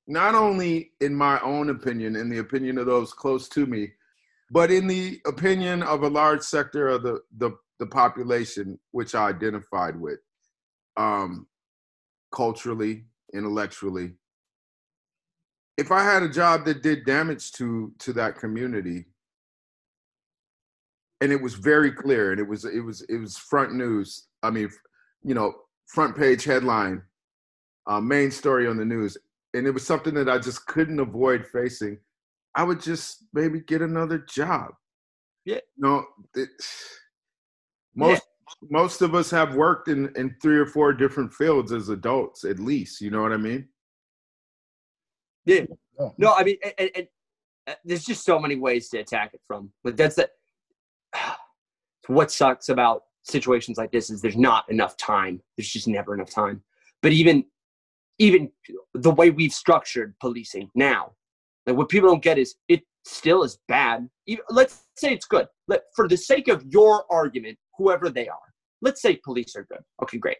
not 0.08 0.36
only 0.36 0.92
in 1.00 1.16
my 1.16 1.40
own 1.42 1.70
opinion, 1.70 2.16
in 2.16 2.30
the 2.30 2.40
opinion 2.40 2.78
of 2.78 2.86
those 2.86 3.14
close 3.14 3.48
to 3.50 3.66
me, 3.66 3.92
but 4.52 4.70
in 4.70 4.86
the 4.86 5.20
opinion 5.26 5.82
of 5.82 6.04
a 6.04 6.10
large 6.10 6.42
sector 6.42 6.90
of 6.90 7.04
the, 7.04 7.22
the, 7.38 7.52
the 7.80 7.86
population 7.86 8.78
which 8.92 9.16
I 9.16 9.30
identified 9.30 10.00
with, 10.00 10.20
um, 10.98 11.48
culturally, 12.32 13.06
intellectually, 13.34 14.14
if 15.78 15.92
I 15.92 16.04
had 16.04 16.24
a 16.24 16.30
job 16.30 16.66
that 16.66 16.84
did 16.84 17.06
damage 17.06 17.52
to 17.54 17.94
to 18.00 18.14
that 18.14 18.38
community, 18.38 19.06
and 21.22 21.32
it 21.32 21.42
was 21.42 21.56
very 21.56 21.92
clear, 21.92 22.32
and 22.32 22.40
it 22.40 22.48
was 22.48 22.66
it 22.66 22.82
was 22.82 23.02
it 23.02 23.18
was 23.18 23.38
front 23.38 23.74
news. 23.74 24.28
I 24.44 24.50
mean, 24.50 24.70
you 25.24 25.34
know, 25.34 25.54
front 25.88 26.18
page 26.18 26.44
headline, 26.44 27.04
uh, 27.88 28.02
main 28.02 28.32
story 28.32 28.68
on 28.68 28.78
the 28.78 28.86
news. 28.86 29.18
and 29.54 29.68
it 29.68 29.72
was 29.72 29.86
something 29.86 30.14
that 30.14 30.30
I 30.30 30.38
just 30.40 30.66
couldn't 30.66 31.00
avoid 31.00 31.46
facing, 31.46 31.98
I 32.56 32.64
would 32.64 32.82
just 32.82 33.26
maybe 33.34 33.60
get 33.60 33.82
another 33.82 34.20
job. 34.20 34.72
Yeah. 35.46 35.60
No, 35.78 36.06
it, 36.36 36.50
most 37.96 38.24
most 38.70 39.02
of 39.02 39.16
us 39.16 39.32
have 39.32 39.56
worked 39.56 39.88
in 39.88 40.12
in 40.16 40.36
three 40.42 40.58
or 40.58 40.66
four 40.66 40.94
different 40.94 41.34
fields 41.34 41.72
as 41.72 41.90
adults, 41.90 42.44
at 42.44 42.60
least. 42.60 43.02
You 43.02 43.12
know 43.12 43.22
what 43.22 43.34
I 43.34 43.38
mean? 43.38 43.68
Yeah. 45.46 45.66
No, 46.18 46.34
I 46.34 46.44
mean, 46.44 46.58
and, 46.78 46.90
and, 46.96 47.08
uh, 47.68 47.74
there's 47.86 48.06
just 48.06 48.26
so 48.26 48.40
many 48.40 48.56
ways 48.56 48.90
to 48.90 49.00
attack 49.00 49.34
it 49.34 49.42
from. 49.48 49.72
But 49.84 49.98
that's 49.98 50.16
the 50.16 50.30
what 52.08 52.32
sucks 52.32 52.70
about 52.70 53.04
situations 53.24 53.78
like 53.78 53.92
this 53.92 54.10
is 54.10 54.22
there's 54.22 54.38
not 54.38 54.70
enough 54.70 54.98
time. 54.98 55.42
There's 55.58 55.70
just 55.70 55.88
never 55.88 56.14
enough 56.14 56.32
time. 56.32 56.62
But 57.02 57.12
even 57.12 57.46
even 58.20 58.52
the 58.94 59.12
way 59.12 59.32
we've 59.32 59.54
structured 59.54 60.14
policing 60.20 60.70
now, 60.76 61.14
like 61.66 61.76
what 61.76 61.90
people 61.90 62.10
don't 62.10 62.24
get 62.24 62.38
is 62.38 62.56
it 62.68 62.84
still 63.06 63.44
is 63.44 63.58
bad. 63.68 64.08
Even, 64.28 64.44
let's 64.50 64.84
say 64.96 65.14
it's 65.14 65.26
good. 65.26 65.48
Let, 65.68 65.84
for 65.96 66.08
the 66.08 66.18
sake 66.18 66.48
of 66.48 66.64
your 66.66 67.06
argument, 67.12 67.58
whoever 67.78 68.10
they 68.10 68.28
are, 68.28 68.38
let's 68.82 69.02
say 69.02 69.16
police 69.24 69.56
are 69.56 69.66
good. 69.72 69.82
Okay, 70.04 70.18
great. 70.18 70.38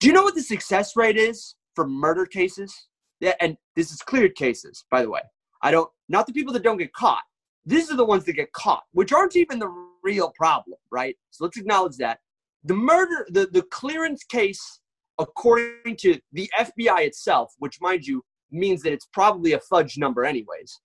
Do 0.00 0.06
you 0.06 0.14
know 0.14 0.22
what 0.22 0.34
the 0.34 0.42
success 0.42 0.96
rate 0.96 1.18
is 1.18 1.56
for 1.74 1.86
murder 1.86 2.24
cases? 2.24 2.74
Yeah, 3.20 3.34
and 3.40 3.56
this 3.76 3.92
is 3.92 4.00
cleared 4.02 4.34
cases, 4.34 4.84
by 4.90 5.02
the 5.02 5.10
way. 5.10 5.20
I 5.62 5.70
don't, 5.70 5.90
not 6.08 6.26
the 6.26 6.32
people 6.32 6.52
that 6.54 6.62
don't 6.62 6.78
get 6.78 6.92
caught. 6.92 7.22
These 7.66 7.90
are 7.90 7.96
the 7.96 8.04
ones 8.04 8.24
that 8.24 8.32
get 8.32 8.52
caught, 8.52 8.84
which 8.92 9.12
aren't 9.12 9.36
even 9.36 9.58
the 9.58 9.68
real 10.02 10.32
problem, 10.34 10.78
right? 10.90 11.14
So 11.30 11.44
let's 11.44 11.58
acknowledge 11.58 11.96
that. 11.98 12.18
The 12.64 12.74
murder, 12.74 13.26
the, 13.30 13.46
the 13.46 13.62
clearance 13.70 14.24
case, 14.24 14.80
according 15.18 15.96
to 15.98 16.18
the 16.32 16.50
FBI 16.58 17.06
itself, 17.06 17.52
which, 17.58 17.78
mind 17.80 18.06
you, 18.06 18.24
means 18.50 18.82
that 18.82 18.92
it's 18.92 19.06
probably 19.12 19.52
a 19.52 19.60
fudge 19.60 19.98
number, 19.98 20.24
anyways. 20.24 20.80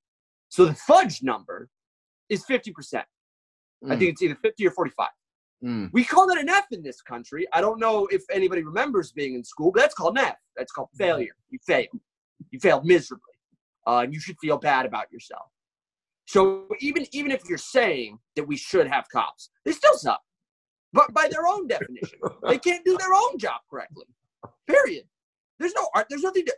So 0.49 0.65
the 0.65 0.73
fudge 0.75 1.23
number 1.23 1.69
is 2.29 2.43
50%. 2.45 2.73
I 2.95 3.03
Mm, 3.85 3.99
think 3.99 4.11
it's 4.11 4.21
either 4.21 4.35
50 4.35 4.67
or 4.67 4.71
45. 4.71 5.07
mm. 5.63 5.89
We 5.93 6.03
call 6.03 6.27
that 6.27 6.37
an 6.37 6.49
F 6.49 6.65
in 6.71 6.81
this 6.81 7.01
country. 7.01 7.45
I 7.53 7.61
don't 7.61 7.79
know 7.79 8.07
if 8.11 8.23
anybody 8.31 8.63
remembers 8.63 9.11
being 9.11 9.35
in 9.35 9.43
school, 9.43 9.71
but 9.71 9.81
that's 9.81 9.93
called 9.93 10.17
an 10.17 10.25
F. 10.25 10.37
That's 10.57 10.71
called 10.71 10.89
failure. 10.97 11.35
You 11.49 11.59
failed. 11.65 11.99
You 12.51 12.59
failed 12.59 12.85
miserably. 12.85 13.23
Uh, 13.87 13.99
and 13.99 14.13
you 14.13 14.19
should 14.19 14.37
feel 14.39 14.57
bad 14.57 14.85
about 14.85 15.11
yourself. 15.11 15.45
So 16.27 16.67
even 16.79 17.05
even 17.11 17.31
if 17.31 17.47
you're 17.47 17.57
saying 17.57 18.17
that 18.35 18.47
we 18.47 18.57
should 18.57 18.87
have 18.87 19.05
cops, 19.09 19.49
they 19.63 19.71
still 19.71 19.95
suck. 19.95 20.21
But 20.91 21.13
by 21.13 21.27
their 21.29 21.45
own 21.45 21.67
definition, 21.67 22.19
they 22.47 22.57
can't 22.57 22.83
do 22.83 22.97
their 22.97 23.13
own 23.13 23.37
job 23.37 23.61
correctly. 23.69 24.05
Period. 24.67 25.03
There's 25.59 25.73
no 25.73 25.87
art. 25.93 26.07
There's 26.09 26.23
nothing 26.23 26.45
to. 26.45 26.55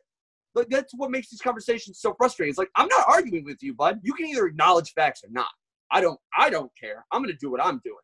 Like 0.55 0.69
that's 0.69 0.93
what 0.95 1.11
makes 1.11 1.29
these 1.29 1.41
conversations 1.41 1.99
so 1.99 2.15
frustrating. 2.17 2.51
It's 2.51 2.57
like 2.57 2.71
I'm 2.75 2.87
not 2.87 3.05
arguing 3.07 3.43
with 3.43 3.61
you, 3.61 3.73
bud. 3.73 3.99
You 4.03 4.13
can 4.13 4.25
either 4.27 4.47
acknowledge 4.47 4.93
facts 4.93 5.23
or 5.23 5.29
not. 5.31 5.49
I 5.91 6.01
don't. 6.01 6.19
I 6.37 6.49
don't 6.49 6.71
care. 6.79 7.05
I'm 7.11 7.21
going 7.21 7.33
to 7.33 7.39
do 7.39 7.51
what 7.51 7.63
I'm 7.63 7.81
doing. 7.83 7.97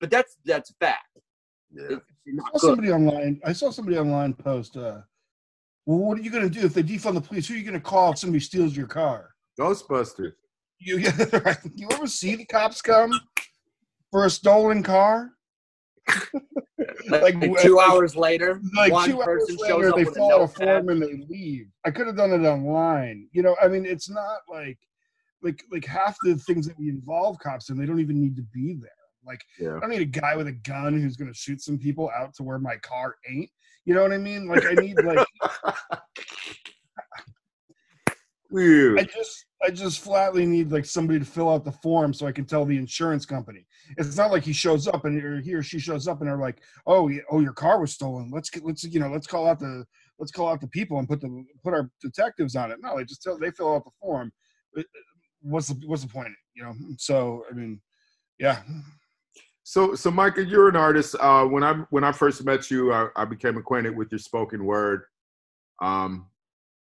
But 0.00 0.10
that's 0.10 0.36
that's 0.44 0.70
a 0.70 0.74
fact. 0.80 1.18
Yeah. 1.70 1.82
I 1.92 2.58
saw 2.58 2.58
good. 2.58 2.60
somebody 2.60 2.92
online. 2.92 3.40
I 3.44 3.52
saw 3.52 3.70
somebody 3.70 3.98
online 3.98 4.34
post. 4.34 4.76
Uh, 4.76 5.02
well, 5.86 5.98
what 5.98 6.18
are 6.18 6.22
you 6.22 6.30
going 6.30 6.48
to 6.48 6.60
do 6.60 6.64
if 6.64 6.74
they 6.74 6.82
defund 6.82 7.14
the 7.14 7.20
police? 7.20 7.48
Who 7.48 7.54
are 7.54 7.56
you 7.56 7.64
going 7.64 7.74
to 7.74 7.80
call 7.80 8.12
if 8.12 8.18
somebody 8.18 8.40
steals 8.40 8.76
your 8.76 8.86
car? 8.86 9.30
Ghostbusters. 9.58 10.32
You, 10.78 10.98
you 11.74 11.88
ever 11.90 12.06
see 12.06 12.36
the 12.36 12.44
cops 12.46 12.80
come 12.82 13.12
for 14.10 14.26
a 14.26 14.30
stolen 14.30 14.82
car? 14.82 15.30
Like, 17.08 17.22
like, 17.22 17.34
like 17.34 17.62
two 17.62 17.76
like- 17.76 17.90
hours 17.90 18.16
later, 18.16 18.60
Like 18.76 18.92
one 18.92 19.08
two 19.08 19.22
hours 19.22 19.44
person 19.48 19.56
later, 19.60 19.74
shows 19.74 19.88
up 19.90 19.96
they 19.96 20.04
with 20.04 20.12
a 20.12 20.14
fill 20.14 20.32
out 20.32 20.42
a 20.42 20.48
form 20.48 20.88
and 20.88 21.02
they 21.02 21.24
leave. 21.28 21.66
I 21.84 21.90
could 21.90 22.06
have 22.06 22.16
done 22.16 22.32
it 22.32 22.46
online. 22.46 23.28
You 23.32 23.42
know, 23.42 23.56
I 23.62 23.68
mean, 23.68 23.86
it's 23.86 24.10
not 24.10 24.38
like, 24.48 24.78
like, 25.42 25.62
like 25.70 25.84
half 25.84 26.16
the 26.24 26.36
things 26.36 26.66
that 26.66 26.78
we 26.78 26.88
involve 26.88 27.38
cops 27.38 27.70
in, 27.70 27.78
they 27.78 27.86
don't 27.86 28.00
even 28.00 28.20
need 28.20 28.36
to 28.36 28.42
be 28.42 28.74
there. 28.74 28.90
Like, 29.24 29.40
Yeah. 29.58 29.76
I 29.76 29.80
don't 29.80 29.90
need 29.90 30.02
a 30.02 30.04
guy 30.04 30.36
with 30.36 30.48
a 30.48 30.52
gun 30.52 31.00
who's 31.00 31.16
going 31.16 31.32
to 31.32 31.38
shoot 31.38 31.60
some 31.60 31.78
people 31.78 32.10
out 32.16 32.34
to 32.34 32.42
where 32.42 32.58
my 32.58 32.76
car 32.76 33.16
ain't. 33.28 33.50
You 33.84 33.94
know 33.94 34.02
what 34.02 34.12
I 34.12 34.18
mean? 34.18 34.46
Like, 34.46 34.64
I 34.64 34.74
need 34.74 34.96
like. 35.02 35.26
I 38.98 39.04
just 39.04 39.46
I 39.64 39.70
just 39.70 40.00
flatly 40.00 40.44
need 40.44 40.70
like 40.70 40.84
somebody 40.84 41.18
to 41.18 41.24
fill 41.24 41.48
out 41.48 41.64
the 41.64 41.72
form 41.72 42.12
so 42.12 42.26
I 42.26 42.32
can 42.32 42.44
tell 42.44 42.64
the 42.64 42.76
insurance 42.76 43.24
company. 43.24 43.66
It's 43.96 44.16
not 44.16 44.30
like 44.30 44.42
he 44.42 44.52
shows 44.52 44.86
up 44.86 45.04
and 45.04 45.22
or 45.24 45.40
he 45.40 45.54
or 45.54 45.62
she 45.62 45.78
shows 45.78 46.06
up 46.06 46.20
and 46.20 46.28
they're 46.28 46.36
like, 46.36 46.60
"Oh, 46.86 47.10
oh, 47.30 47.40
your 47.40 47.52
car 47.52 47.80
was 47.80 47.92
stolen. 47.92 48.30
Let's 48.32 48.50
get 48.50 48.64
let's 48.64 48.84
you 48.84 49.00
know 49.00 49.08
let's 49.08 49.26
call 49.26 49.46
out 49.46 49.58
the 49.58 49.86
let's 50.18 50.32
call 50.32 50.48
out 50.48 50.60
the 50.60 50.68
people 50.68 50.98
and 50.98 51.08
put 51.08 51.20
the 51.20 51.44
put 51.64 51.74
our 51.74 51.90
detectives 52.02 52.54
on 52.54 52.70
it." 52.70 52.78
No, 52.82 52.96
they 52.96 53.04
just 53.04 53.22
tell 53.22 53.38
they 53.38 53.50
fill 53.50 53.74
out 53.74 53.84
the 53.84 53.90
form. 54.00 54.32
What's 55.40 55.68
the 55.68 55.80
what's 55.86 56.02
the 56.02 56.08
point? 56.08 56.34
You 56.54 56.64
know. 56.64 56.74
So 56.98 57.44
I 57.50 57.54
mean, 57.54 57.80
yeah. 58.38 58.62
So, 59.64 59.94
so 59.94 60.10
Micah, 60.10 60.44
you're 60.44 60.68
an 60.68 60.76
artist. 60.76 61.14
Uh, 61.20 61.44
when 61.44 61.62
I 61.62 61.74
when 61.90 62.04
I 62.04 62.12
first 62.12 62.44
met 62.44 62.70
you, 62.70 62.92
I, 62.92 63.08
I 63.14 63.24
became 63.24 63.56
acquainted 63.56 63.96
with 63.96 64.10
your 64.10 64.18
spoken 64.18 64.64
word. 64.64 65.04
Um, 65.80 66.28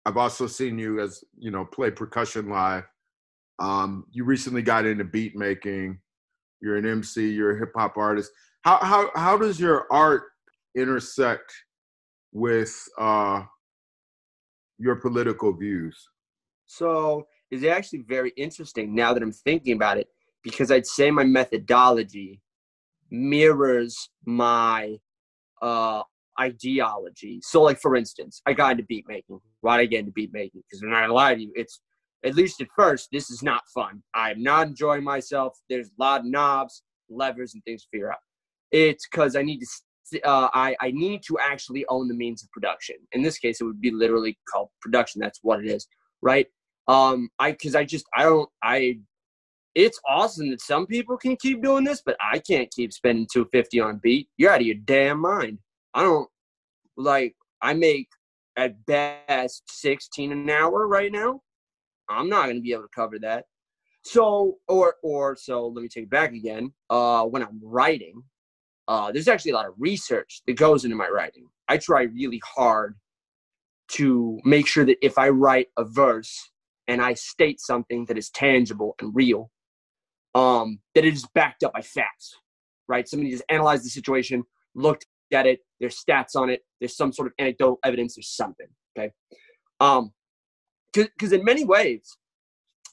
I've 0.05 0.17
also 0.17 0.47
seen 0.47 0.79
you 0.79 1.01
as 1.01 1.23
you 1.37 1.51
know 1.51 1.65
play 1.65 1.91
percussion 1.91 2.49
live. 2.49 2.85
Um, 3.59 4.05
you 4.11 4.23
recently 4.23 4.61
got 4.61 4.85
into 4.85 5.03
beat 5.03 5.35
making. 5.35 5.99
You're 6.61 6.77
an 6.77 6.85
MC. 6.85 7.29
You're 7.29 7.55
a 7.55 7.59
hip 7.59 7.71
hop 7.75 7.97
artist. 7.97 8.31
How 8.61 8.77
how 8.77 9.11
how 9.15 9.37
does 9.37 9.59
your 9.59 9.85
art 9.91 10.23
intersect 10.75 11.53
with 12.31 12.87
uh, 12.97 13.43
your 14.77 14.95
political 14.95 15.51
views? 15.51 15.97
So 16.65 17.27
it's 17.51 17.65
actually 17.65 18.03
very 18.07 18.31
interesting 18.37 18.95
now 18.95 19.13
that 19.13 19.23
I'm 19.23 19.31
thinking 19.31 19.75
about 19.75 19.97
it 19.97 20.07
because 20.43 20.71
I'd 20.71 20.87
say 20.87 21.11
my 21.11 21.23
methodology 21.23 22.41
mirrors 23.11 24.09
my 24.25 24.97
uh, 25.61 26.03
ideology. 26.39 27.39
So, 27.43 27.61
like 27.61 27.79
for 27.79 27.95
instance, 27.95 28.41
I 28.45 28.53
got 28.53 28.71
into 28.71 28.83
beat 28.83 29.05
making. 29.07 29.39
Why 29.61 29.77
did 29.77 29.83
I 29.83 29.85
get 29.87 29.99
into 29.99 30.11
beat 30.11 30.33
making? 30.33 30.63
Because 30.69 30.81
I'm 30.81 30.89
not 30.89 31.01
gonna 31.01 31.13
lie 31.13 31.35
to 31.35 31.41
you, 31.41 31.51
it's 31.55 31.81
at 32.25 32.35
least 32.35 32.61
at 32.61 32.67
first, 32.75 33.09
this 33.11 33.29
is 33.29 33.41
not 33.43 33.63
fun. 33.73 34.03
I'm 34.13 34.43
not 34.43 34.67
enjoying 34.67 35.03
myself. 35.03 35.57
There's 35.69 35.87
a 35.87 36.03
lot 36.03 36.21
of 36.21 36.25
knobs, 36.25 36.83
levers, 37.09 37.53
and 37.53 37.63
things 37.63 37.83
to 37.83 37.87
figure 37.91 38.11
out. 38.11 38.19
It's 38.71 39.07
because 39.07 39.35
I 39.35 39.41
need 39.41 39.61
to. 39.61 40.21
Uh, 40.23 40.49
I 40.53 40.75
I 40.81 40.91
need 40.91 41.21
to 41.27 41.37
actually 41.39 41.85
own 41.87 42.07
the 42.07 42.15
means 42.15 42.43
of 42.43 42.51
production. 42.51 42.95
In 43.11 43.21
this 43.21 43.37
case, 43.37 43.61
it 43.61 43.63
would 43.63 43.81
be 43.81 43.91
literally 43.91 44.37
called 44.51 44.69
production. 44.81 45.21
That's 45.21 45.39
what 45.43 45.63
it 45.63 45.67
is, 45.67 45.87
right? 46.21 46.47
Um, 46.87 47.29
I 47.39 47.51
because 47.51 47.75
I 47.75 47.85
just 47.85 48.05
I 48.15 48.23
don't 48.23 48.49
I. 48.63 48.99
It's 49.75 49.99
awesome 50.07 50.49
that 50.49 50.61
some 50.61 50.87
people 50.87 51.17
can 51.17 51.35
keep 51.37 51.61
doing 51.61 51.83
this, 51.83 52.01
but 52.05 52.17
I 52.19 52.39
can't 52.39 52.71
keep 52.71 52.91
spending 52.91 53.27
two 53.31 53.47
fifty 53.51 53.79
on 53.79 53.91
a 53.91 53.97
beat. 53.97 54.27
You're 54.37 54.51
out 54.51 54.61
of 54.61 54.67
your 54.67 54.75
damn 54.75 55.19
mind. 55.19 55.59
I 55.93 56.03
don't 56.03 56.27
like. 56.97 57.35
I 57.61 57.73
make 57.73 58.07
at 58.57 58.85
best 58.85 59.63
sixteen 59.69 60.31
an 60.31 60.49
hour 60.49 60.87
right 60.87 61.11
now. 61.11 61.41
I'm 62.09 62.29
not 62.29 62.47
gonna 62.47 62.61
be 62.61 62.73
able 62.73 62.83
to 62.83 62.89
cover 62.95 63.19
that. 63.19 63.45
So 64.03 64.57
or 64.67 64.95
or 65.03 65.35
so 65.35 65.67
let 65.67 65.81
me 65.81 65.87
take 65.87 66.05
it 66.05 66.09
back 66.09 66.33
again. 66.33 66.73
Uh, 66.89 67.25
when 67.25 67.43
I'm 67.43 67.59
writing, 67.61 68.23
uh, 68.87 69.11
there's 69.11 69.27
actually 69.27 69.51
a 69.51 69.55
lot 69.55 69.67
of 69.67 69.75
research 69.77 70.41
that 70.47 70.57
goes 70.57 70.83
into 70.83 70.95
my 70.95 71.09
writing. 71.09 71.45
I 71.67 71.77
try 71.77 72.03
really 72.03 72.41
hard 72.43 72.95
to 73.89 74.39
make 74.45 74.67
sure 74.67 74.85
that 74.85 74.97
if 75.05 75.17
I 75.17 75.29
write 75.29 75.67
a 75.77 75.83
verse 75.83 76.51
and 76.87 77.01
I 77.01 77.13
state 77.13 77.59
something 77.59 78.05
that 78.05 78.17
is 78.17 78.29
tangible 78.31 78.95
and 78.99 79.13
real, 79.13 79.51
um, 80.35 80.79
that 80.95 81.05
it 81.05 81.13
is 81.13 81.25
backed 81.33 81.63
up 81.63 81.73
by 81.73 81.81
facts, 81.81 82.35
right? 82.87 83.07
Somebody 83.07 83.31
just 83.31 83.43
analyzed 83.49 83.85
the 83.85 83.89
situation, 83.89 84.43
looked 84.75 85.05
at 85.33 85.45
it, 85.45 85.59
there's 85.79 86.03
stats 86.03 86.35
on 86.35 86.49
it, 86.49 86.61
there's 86.79 86.95
some 86.95 87.13
sort 87.13 87.27
of 87.27 87.33
anecdotal 87.39 87.79
evidence, 87.83 88.15
there's 88.15 88.29
something, 88.29 88.67
okay? 88.97 89.11
Um, 89.79 90.11
because 90.93 91.31
in 91.31 91.43
many 91.43 91.65
ways, 91.65 92.17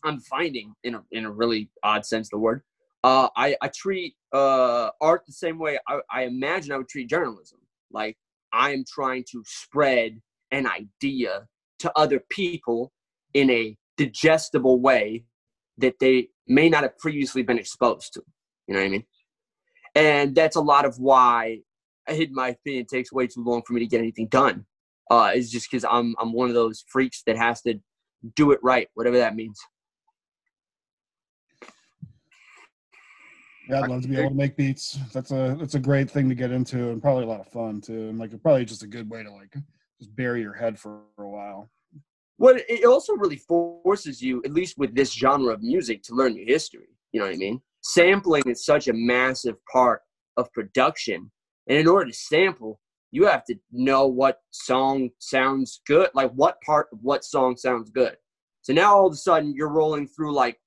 I'm 0.05 0.21
finding, 0.21 0.75
in 0.85 0.95
a, 0.95 1.02
in 1.12 1.25
a 1.25 1.31
really 1.31 1.71
odd 1.83 2.05
sense 2.05 2.28
the 2.28 2.38
word, 2.38 2.62
uh, 3.05 3.28
I, 3.37 3.57
I 3.62 3.69
treat 3.69 4.14
uh, 4.33 4.90
art 5.00 5.23
the 5.26 5.33
same 5.33 5.59
way 5.59 5.78
I, 5.88 6.00
I 6.11 6.23
imagine 6.25 6.73
I 6.73 6.78
would 6.78 6.88
treat 6.88 7.09
journalism. 7.09 7.59
Like 7.93 8.16
I 8.52 8.73
am 8.73 8.85
trying 8.87 9.25
to 9.31 9.43
spread 9.47 10.21
an 10.50 10.66
idea 10.66 11.47
to 11.81 11.93
other 11.97 12.21
people 12.31 12.93
in 13.35 13.50
a 13.50 13.76
digestible 13.97 14.81
way 14.81 15.25
that 15.78 15.99
they 16.00 16.28
may 16.47 16.68
not 16.68 16.83
have 16.83 16.99
previously 16.99 17.42
been 17.42 17.59
exposed 17.59 18.14
to. 18.14 18.23
You 18.66 18.75
know 18.75 18.80
what 18.80 18.87
I 18.87 18.90
mean? 18.90 19.04
And 19.95 20.35
that's 20.35 20.56
a 20.56 20.61
lot 20.61 20.85
of 20.85 20.99
why, 20.99 21.61
I 22.09 22.12
in 22.12 22.35
my 22.35 22.49
opinion, 22.49 22.83
it 22.83 22.88
takes 22.88 23.12
way 23.12 23.26
too 23.26 23.42
long 23.42 23.62
for 23.62 23.73
me 23.73 23.80
to 23.80 23.87
get 23.87 24.00
anything 24.00 24.28
done. 24.28 24.66
Uh, 25.11 25.30
is 25.35 25.50
just 25.50 25.71
because 25.71 25.85
I'm 25.88 26.16
I'm 26.18 26.33
one 26.33 26.49
of 26.49 26.54
those 26.54 26.85
freaks 26.88 27.23
that 27.26 27.37
has 27.37 27.62
to 27.62 27.80
do 28.35 28.50
it 28.50 28.59
right, 28.62 28.88
whatever 28.95 29.18
that 29.18 29.37
means. 29.37 29.59
Yeah, 33.68 33.80
I'd 33.80 33.90
love 33.90 34.02
to 34.02 34.09
be 34.09 34.16
able 34.16 34.30
to 34.30 34.37
make 34.37 34.56
beats. 34.56 34.99
That's 35.12 35.30
a 35.30 35.56
that's 35.59 35.75
a 35.75 35.80
great 35.80 36.11
thing 36.11 36.28
to 36.28 36.35
get 36.35 36.52
into 36.52 36.90
and 36.90 37.00
probably 37.02 37.25
a 37.25 37.28
lot 37.28 37.40
of 37.40 37.49
fun 37.49 37.80
too. 37.80 38.09
And 38.09 38.18
like 38.18 38.30
probably 38.42 38.64
just 38.64 38.83
a 38.83 38.87
good 38.87 39.09
way 39.09 39.23
to 39.23 39.33
like 39.33 39.54
just 39.99 40.14
bury 40.14 40.40
your 40.40 40.54
head 40.54 40.78
for 40.78 41.00
a 41.18 41.28
while. 41.28 41.71
What 42.38 42.62
it 42.69 42.85
also 42.85 43.14
really 43.14 43.37
forces 43.37 44.21
you, 44.21 44.43
at 44.45 44.52
least 44.52 44.76
with 44.78 44.95
this 44.95 45.12
genre 45.12 45.52
of 45.52 45.62
music, 45.62 46.02
to 46.05 46.14
learn 46.14 46.37
your 46.37 46.47
history. 46.47 46.88
You 47.12 47.21
know 47.21 47.26
what 47.26 47.35
I 47.35 47.38
mean? 47.38 47.61
Sampling 47.83 48.43
is 48.47 48.64
such 48.64 48.88
a 48.88 48.93
massive 48.93 49.57
part 49.73 50.02
of 50.37 50.52
production, 50.52 51.31
and 51.69 51.78
in 51.78 51.87
order 51.87 52.11
to 52.11 52.16
sample, 52.16 52.81
you 53.11 53.26
have 53.26 53.45
to 53.45 53.55
know 53.73 54.07
what 54.07 54.40
song 54.50 55.11
sounds 55.19 55.81
good, 55.87 56.11
like 56.14 56.31
what 56.33 56.61
part 56.61 56.88
of 56.93 56.99
what 57.02 57.25
song 57.25 57.57
sounds 57.57 57.90
good. 57.90 58.16
So 58.62 58.73
now 58.73 58.95
all 58.95 59.07
of 59.07 59.12
a 59.12 59.16
sudden 59.16 59.55
you're 59.55 59.73
rolling 59.73 60.09
through 60.09 60.35
like 60.35 60.61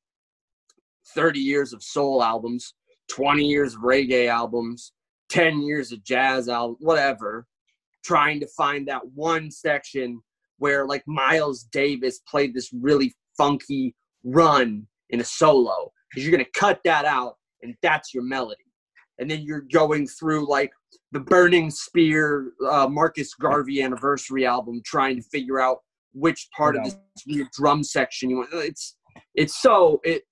30 1.14 1.40
years 1.40 1.74
of 1.74 1.84
soul 1.84 2.24
albums, 2.24 2.74
20 3.12 3.46
years 3.46 3.76
of 3.76 3.82
reggae 3.82 4.30
albums, 4.30 4.94
10 5.30 5.62
years 5.62 5.92
of 5.92 6.04
jazz 6.04 6.50
albums, 6.50 6.78
whatever, 6.80 7.46
trying 8.04 8.40
to 8.40 8.48
find 8.48 8.88
that 8.88 9.02
one 9.14 9.52
section 9.52 10.22
where 10.60 10.86
like 10.86 11.04
Miles 11.08 11.64
Davis 11.64 12.20
played 12.28 12.54
this 12.54 12.70
really 12.74 13.14
funky 13.38 13.96
run 14.24 14.86
in 15.10 15.20
a 15.22 15.24
solo 15.24 15.92
because 16.10 16.24
you're 16.24 16.36
going 16.36 16.46
to 16.46 16.60
cut 16.60 16.80
that 16.86 17.06
out 17.06 17.36
and 17.62 17.76
that's 17.82 18.14
your 18.14 18.24
melody. 18.24 18.64
And 19.18 19.30
then 19.30 19.42
you're 19.42 19.66
going 19.74 20.08
through 20.08 20.50
like 20.50 20.72
the 21.12 21.20
Burning 21.20 21.70
Spear 21.70 22.52
uh, 22.70 22.88
Marcus 22.88 23.34
Garvey 23.34 23.82
anniversary 23.82 24.46
album 24.46 24.82
trying 24.86 25.18
to 25.18 25.22
figure 25.24 25.60
out 25.60 25.80
which 26.14 26.48
part 26.56 26.78
of 26.78 26.84
this 26.86 26.98
weird 27.28 27.48
drum 27.52 27.84
section 27.84 28.30
you 28.30 28.38
want. 28.38 28.50
It's 28.54 28.96
it's 29.36 29.62
so 29.62 30.00
it 30.04 30.24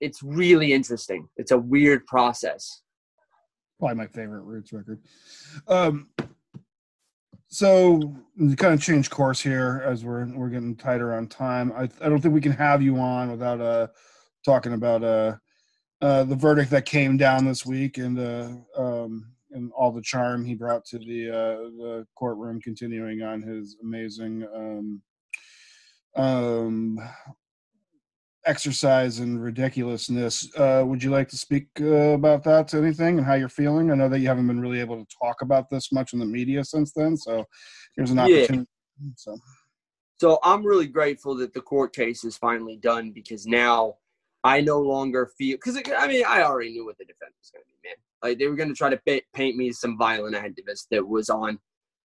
it's 0.00 0.22
really 0.22 0.72
interesting. 0.72 1.28
It's 1.36 1.52
a 1.52 1.58
weird 1.58 2.06
process. 2.06 2.82
Probably 3.78 3.96
my 3.96 4.06
favorite 4.08 4.42
Roots 4.42 4.72
record. 4.72 5.00
Um, 5.68 6.08
so 7.48 8.14
kind 8.56 8.74
of 8.74 8.80
change 8.80 9.10
course 9.10 9.40
here 9.40 9.82
as 9.84 10.04
we're 10.04 10.26
we're 10.34 10.50
getting 10.50 10.76
tighter 10.76 11.14
on 11.14 11.26
time. 11.26 11.72
I 11.72 11.88
I 12.00 12.08
don't 12.08 12.20
think 12.20 12.34
we 12.34 12.40
can 12.40 12.52
have 12.52 12.82
you 12.82 12.98
on 12.98 13.30
without 13.30 13.60
uh 13.60 13.88
talking 14.44 14.74
about 14.74 15.02
uh, 15.02 15.36
uh 16.00 16.24
the 16.24 16.36
verdict 16.36 16.70
that 16.70 16.84
came 16.84 17.16
down 17.16 17.44
this 17.44 17.64
week 17.64 17.98
and 17.98 18.18
uh 18.18 18.50
um 18.80 19.32
and 19.50 19.72
all 19.72 19.90
the 19.90 20.02
charm 20.02 20.44
he 20.44 20.54
brought 20.54 20.84
to 20.84 20.98
the 20.98 21.30
uh 21.30 21.56
the 21.78 22.06
courtroom 22.14 22.60
continuing 22.60 23.22
on 23.22 23.42
his 23.42 23.76
amazing 23.82 24.46
um 24.54 25.02
um 26.16 26.98
exercise 28.48 29.18
and 29.18 29.42
ridiculousness. 29.42 30.48
Uh, 30.56 30.82
would 30.84 31.02
you 31.02 31.10
like 31.10 31.28
to 31.28 31.36
speak 31.36 31.68
uh, 31.80 32.14
about 32.14 32.42
that 32.44 32.66
to 32.68 32.78
anything 32.78 33.18
and 33.18 33.26
how 33.26 33.34
you're 33.34 33.48
feeling? 33.48 33.90
I 33.90 33.94
know 33.94 34.08
that 34.08 34.20
you 34.20 34.28
haven't 34.28 34.46
been 34.46 34.60
really 34.60 34.80
able 34.80 34.96
to 34.96 35.16
talk 35.22 35.42
about 35.42 35.68
this 35.68 35.92
much 35.92 36.14
in 36.14 36.18
the 36.18 36.26
media 36.26 36.64
since 36.64 36.92
then, 36.92 37.16
so 37.16 37.44
here's 37.94 38.10
an 38.10 38.18
opportunity. 38.18 38.66
Yeah. 39.00 39.10
So. 39.16 39.38
so 40.18 40.38
I'm 40.42 40.64
really 40.64 40.86
grateful 40.86 41.36
that 41.36 41.52
the 41.52 41.60
court 41.60 41.94
case 41.94 42.24
is 42.24 42.38
finally 42.38 42.78
done 42.78 43.12
because 43.12 43.46
now 43.46 43.96
I 44.42 44.60
no 44.62 44.80
longer 44.80 45.30
feel 45.38 45.56
because 45.56 45.76
I 45.76 46.08
mean 46.08 46.24
I 46.26 46.42
already 46.42 46.70
knew 46.70 46.86
what 46.86 46.96
the 46.98 47.04
defense 47.04 47.34
was 47.40 47.50
going 47.52 47.64
to 47.64 47.68
be, 47.82 47.88
man. 47.88 47.96
Like 48.22 48.38
they 48.38 48.46
were 48.46 48.56
going 48.56 48.70
to 48.70 48.74
try 48.74 48.90
to 48.90 49.22
paint 49.34 49.56
me 49.56 49.68
as 49.68 49.80
some 49.80 49.98
violent 49.98 50.36
activist 50.36 50.86
that 50.90 51.06
was 51.06 51.28
on 51.28 51.58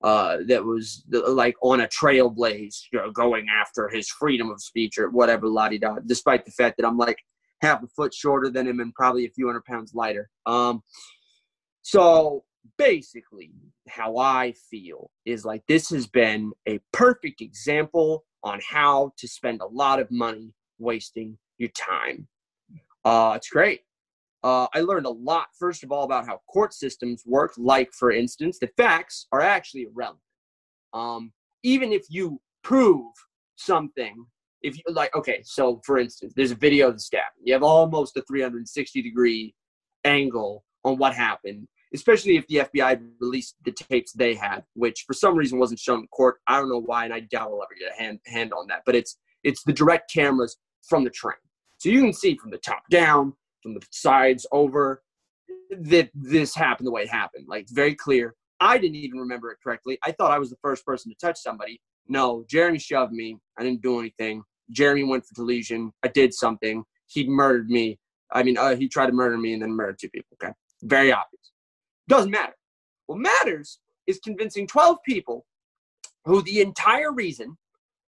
uh, 0.04 0.38
that 0.48 0.64
was 0.64 1.04
like 1.10 1.56
on 1.62 1.82
a 1.82 1.88
trailblaze, 1.88 2.84
you 2.92 3.00
know, 3.00 3.10
going 3.10 3.48
after 3.50 3.88
his 3.88 4.10
freedom 4.10 4.52
of 4.52 4.62
speech 4.62 4.98
or 4.98 5.10
whatever, 5.10 5.48
la 5.48 5.70
di 5.70 5.78
da. 5.78 5.96
Despite 6.06 6.46
the 6.46 6.52
fact 6.52 6.78
that 6.78 6.86
I'm 6.86 6.98
like 6.98 7.18
half 7.62 7.82
a 7.82 7.88
foot 7.88 8.14
shorter 8.14 8.50
than 8.50 8.68
him 8.68 8.82
and 8.82 8.94
probably 8.94 9.26
a 9.26 9.30
few 9.30 9.48
hundred 9.48 9.64
pounds 9.64 9.94
lighter. 9.94 10.30
Um, 10.46 10.84
so 11.82 12.44
basically, 12.78 13.52
how 13.88 14.18
I 14.18 14.54
feel 14.70 15.10
is 15.26 15.46
like 15.46 15.64
this 15.68 15.90
has 15.92 16.06
been 16.06 16.52
a 16.68 16.80
perfect 16.92 17.42
example 17.42 18.26
on 18.44 18.60
how 18.68 19.14
to 19.18 19.28
spend 19.28 19.62
a 19.62 19.68
lot 19.68 20.00
of 20.02 20.12
money 20.12 20.54
wasting 20.80 21.38
your 21.58 21.70
time. 21.70 22.28
Uh, 23.06 23.34
it's 23.38 23.50
great 23.50 23.82
uh, 24.44 24.68
I 24.74 24.82
learned 24.82 25.06
a 25.06 25.12
lot, 25.12 25.48
first 25.58 25.84
of 25.84 25.92
all, 25.92 26.04
about 26.04 26.26
how 26.26 26.42
court 26.52 26.74
systems 26.74 27.24
work. 27.26 27.54
Like, 27.58 27.92
for 27.94 28.12
instance, 28.12 28.60
the 28.60 28.70
facts 28.76 29.28
are 29.32 29.42
actually 29.42 29.84
irrelevant. 29.84 30.20
Um, 30.94 31.32
even 31.64 31.94
if 31.94 32.06
you 32.10 32.42
prove 32.62 33.12
something, 33.56 34.26
if 34.62 34.78
you 34.78 34.84
like, 34.94 35.16
okay, 35.16 35.42
so 35.44 35.82
for 35.86 35.98
instance, 35.98 36.34
there's 36.36 36.52
a 36.52 36.56
video 36.56 36.90
of 36.90 36.96
the 36.96 37.00
stabbing. 37.00 37.44
You 37.44 37.54
have 37.54 37.64
almost 37.64 38.18
a 38.18 38.22
360 38.24 39.02
degree 39.02 39.56
angle 40.04 40.66
on 40.84 40.98
what 40.98 41.14
happened, 41.14 41.68
especially 41.94 42.36
if 42.36 42.46
the 42.48 42.58
FBI 42.58 43.02
released 43.22 43.56
the 43.64 43.72
tapes 43.72 44.12
they 44.12 44.36
had, 44.36 44.64
which 44.74 45.06
for 45.08 45.14
some 45.14 45.36
reason 45.36 45.58
wasn't 45.58 45.80
shown 45.80 46.00
in 46.00 46.08
court. 46.08 46.38
I 46.48 46.60
don't 46.60 46.70
know 46.70 46.82
why, 46.82 47.06
and 47.06 47.14
I 47.14 47.22
doubt 47.22 47.52
we'll 47.52 47.64
ever 47.64 47.76
get 47.80 47.92
a 47.98 48.02
hand 48.02 48.20
hand 48.26 48.52
on 48.52 48.68
that. 48.68 48.84
But 48.86 48.96
it's 48.96 49.18
it's 49.44 49.64
the 49.64 49.74
direct 49.74 50.12
cameras 50.12 50.58
from 50.88 51.06
the 51.06 51.10
train, 51.10 51.36
so 51.78 51.90
you 51.90 52.02
can 52.02 52.14
see 52.14 52.36
from 52.36 52.52
the 52.52 52.58
top 52.58 52.84
down 52.90 53.34
from 53.64 53.74
the 53.74 53.82
sides 53.90 54.46
over 54.52 55.02
that 55.72 56.10
this 56.14 56.54
happened 56.54 56.86
the 56.86 56.92
way 56.92 57.04
it 57.04 57.10
happened. 57.10 57.46
Like 57.48 57.68
very 57.70 57.96
clear. 57.96 58.36
I 58.60 58.78
didn't 58.78 58.98
even 58.98 59.20
remember 59.20 59.52
it 59.52 59.58
correctly. 59.64 59.98
I 60.04 60.12
thought 60.12 60.32
I 60.32 60.40
was 60.40 60.50
the 60.50 60.58
first 60.62 60.86
person 60.86 61.12
to 61.12 61.18
touch 61.18 61.40
somebody. 61.40 61.82
No, 62.08 62.46
Jeremy 62.50 62.80
shoved 62.80 63.14
me. 63.14 63.38
I 63.58 63.64
didn't 63.64 63.82
do 63.82 64.00
anything. 64.00 64.44
Jeremy 64.72 65.04
went 65.04 65.26
for 65.26 65.34
collusion. 65.36 65.92
I 66.04 66.10
did 66.10 66.34
something. 66.34 66.84
He 67.08 67.28
murdered 67.28 67.70
me. 67.70 67.98
I 68.32 68.44
mean, 68.44 68.58
uh, 68.58 68.76
he 68.76 68.88
tried 68.88 69.08
to 69.08 69.14
murder 69.14 69.38
me 69.38 69.54
and 69.54 69.62
then 69.62 69.72
murdered 69.72 70.00
two 70.00 70.10
people. 70.10 70.38
Okay, 70.42 70.54
very 70.82 71.12
obvious. 71.12 71.52
Doesn't 72.08 72.32
matter. 72.32 72.56
What 73.08 73.20
matters 73.20 73.80
is 74.08 74.20
convincing 74.24 74.68
12 74.68 74.98
people 75.06 75.46
who 76.26 76.42
the 76.42 76.62
entire 76.62 77.12
reason 77.12 77.58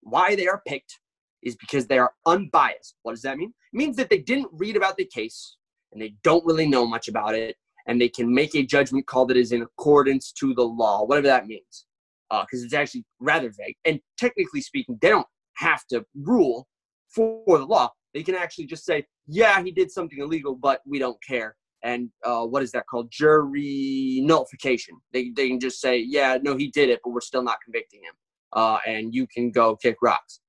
why 0.03 0.37
they 0.37 0.47
are 0.47 0.63
picked 0.67 1.01
is 1.47 1.57
because 1.57 1.87
they 1.87 1.99
are 1.99 2.13
unbiased. 2.27 2.97
What 3.03 3.13
does 3.13 3.23
that 3.23 3.39
mean? 3.39 3.55
It 3.73 3.77
means 3.77 3.97
that 3.97 4.11
they 4.11 4.19
didn't 4.19 4.49
read 4.53 4.77
about 4.77 4.97
the 4.97 5.07
case 5.07 5.57
and 5.93 6.03
they 6.03 6.15
don't 6.25 6.45
really 6.45 6.67
know 6.67 6.85
much 6.87 7.07
about 7.09 7.35
it 7.35 7.57
and 7.87 8.01
they 8.01 8.09
can 8.09 8.33
make 8.35 8.55
a 8.57 8.65
judgment 8.65 9.07
call 9.07 9.27
that 9.27 9.37
is 9.37 9.53
in 9.53 9.63
accordance 9.63 10.33
to 10.33 10.53
the 10.55 10.65
law, 10.65 11.05
whatever 11.05 11.29
that 11.29 11.47
means, 11.47 11.87
because 12.29 12.63
uh, 12.63 12.65
it's 12.65 12.75
actually 12.75 13.05
rather 13.21 13.53
vague. 13.57 13.77
And 13.85 14.01
technically 14.19 14.61
speaking, 14.61 14.99
they 15.01 15.09
don't 15.09 15.27
have 15.55 15.87
to 15.91 16.05
rule 16.15 16.67
for 17.15 17.45
the 17.47 17.65
law. 17.65 17.91
They 18.13 18.25
can 18.25 18.35
actually 18.35 18.67
just 18.67 18.85
say, 18.85 19.07
yeah, 19.29 19.63
he 19.63 19.71
did 19.71 19.93
something 19.93 20.19
illegal, 20.19 20.57
but 20.57 20.81
we 20.85 20.99
don't 20.99 21.23
care. 21.23 21.57
And 21.85 22.11
uh, 22.25 22.45
what 22.45 22.65
is 22.65 22.73
that 22.73 22.87
called? 22.91 23.09
Jury 23.13 24.21
nullification. 24.25 24.97
They, 25.13 25.31
they 25.37 25.49
can 25.49 25.61
just 25.61 25.81
say, 25.81 25.99
yeah, 25.99 26.39
no, 26.43 26.57
he 26.57 26.69
did 26.73 26.89
it, 26.89 27.01
but 27.05 27.11
we're 27.11 27.21
still 27.21 27.45
not 27.45 27.59
convicting 27.65 28.01
him. 28.01 28.15
Uh, 28.53 28.79
and 28.87 29.15
you 29.15 29.27
can 29.29 29.53
go 29.53 29.77
kick 29.77 29.97
rocks. 30.03 30.41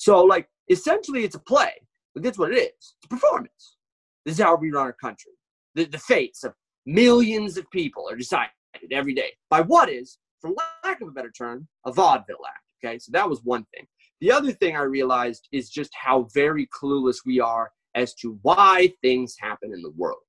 So, 0.00 0.24
like, 0.24 0.48
essentially, 0.70 1.24
it's 1.24 1.34
a 1.34 1.40
play, 1.40 1.74
but 2.14 2.22
that's 2.22 2.38
what 2.38 2.52
it 2.52 2.56
is. 2.56 2.72
It's 2.78 3.04
a 3.04 3.08
performance. 3.08 3.76
This 4.24 4.38
is 4.38 4.42
how 4.42 4.56
we 4.56 4.70
run 4.70 4.86
our 4.86 4.94
country. 4.94 5.32
The, 5.74 5.84
the 5.84 5.98
fates 5.98 6.42
of 6.42 6.54
millions 6.86 7.58
of 7.58 7.70
people 7.70 8.08
are 8.08 8.16
decided 8.16 8.48
every 8.90 9.12
day 9.12 9.32
by 9.50 9.60
what 9.60 9.90
is, 9.90 10.16
for 10.40 10.52
lack 10.84 11.02
of 11.02 11.08
a 11.08 11.10
better 11.10 11.30
term, 11.30 11.68
a 11.84 11.92
vaudeville 11.92 12.46
act. 12.48 12.64
Okay, 12.82 12.98
so 12.98 13.10
that 13.12 13.28
was 13.28 13.42
one 13.44 13.66
thing. 13.74 13.86
The 14.22 14.32
other 14.32 14.52
thing 14.52 14.74
I 14.74 14.84
realized 14.84 15.46
is 15.52 15.68
just 15.68 15.90
how 15.94 16.28
very 16.32 16.66
clueless 16.68 17.18
we 17.26 17.38
are 17.38 17.70
as 17.94 18.14
to 18.22 18.38
why 18.40 18.94
things 19.02 19.36
happen 19.38 19.70
in 19.74 19.82
the 19.82 19.92
world. 19.98 20.22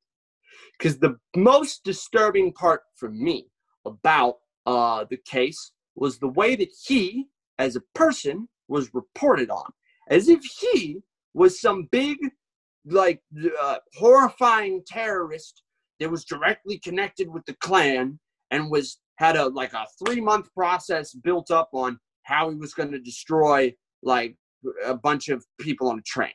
Because 0.78 1.00
the 1.00 1.16
most 1.34 1.86
disturbing 1.86 2.52
part 2.52 2.82
for 2.98 3.10
me 3.10 3.48
about 3.86 4.40
uh, 4.66 5.06
the 5.10 5.20
case 5.26 5.72
was 5.96 6.20
the 6.20 6.28
way 6.28 6.58
that 6.58 6.72
he, 6.86 7.28
as 7.58 7.78
a 7.78 7.84
person, 7.96 8.50
was 8.72 8.94
reported 8.94 9.50
on, 9.50 9.70
as 10.10 10.30
if 10.30 10.42
he 10.44 11.02
was 11.34 11.62
some 11.62 11.88
big, 11.92 12.18
like, 12.86 13.22
uh, 13.62 13.78
horrifying 13.96 14.82
terrorist 14.88 15.64
that 16.00 16.10
was 16.10 16.26
directly 16.26 16.80
connected 16.80 17.30
with 17.30 17.46
the 17.46 17.54
Klan 17.56 18.20
and 18.50 18.72
was 18.72 19.00
had 19.18 19.36
a 19.36 19.50
like 19.50 19.74
a 19.74 19.86
three 20.04 20.20
month 20.20 20.52
process 20.54 21.14
built 21.14 21.52
up 21.52 21.70
on 21.74 22.00
how 22.24 22.50
he 22.50 22.56
was 22.56 22.74
going 22.74 22.92
to 22.92 23.00
destroy 23.00 23.72
like 24.02 24.36
a 24.86 24.96
bunch 24.96 25.30
of 25.30 25.46
people 25.60 25.88
on 25.90 26.00
a 26.00 26.02
train. 26.02 26.34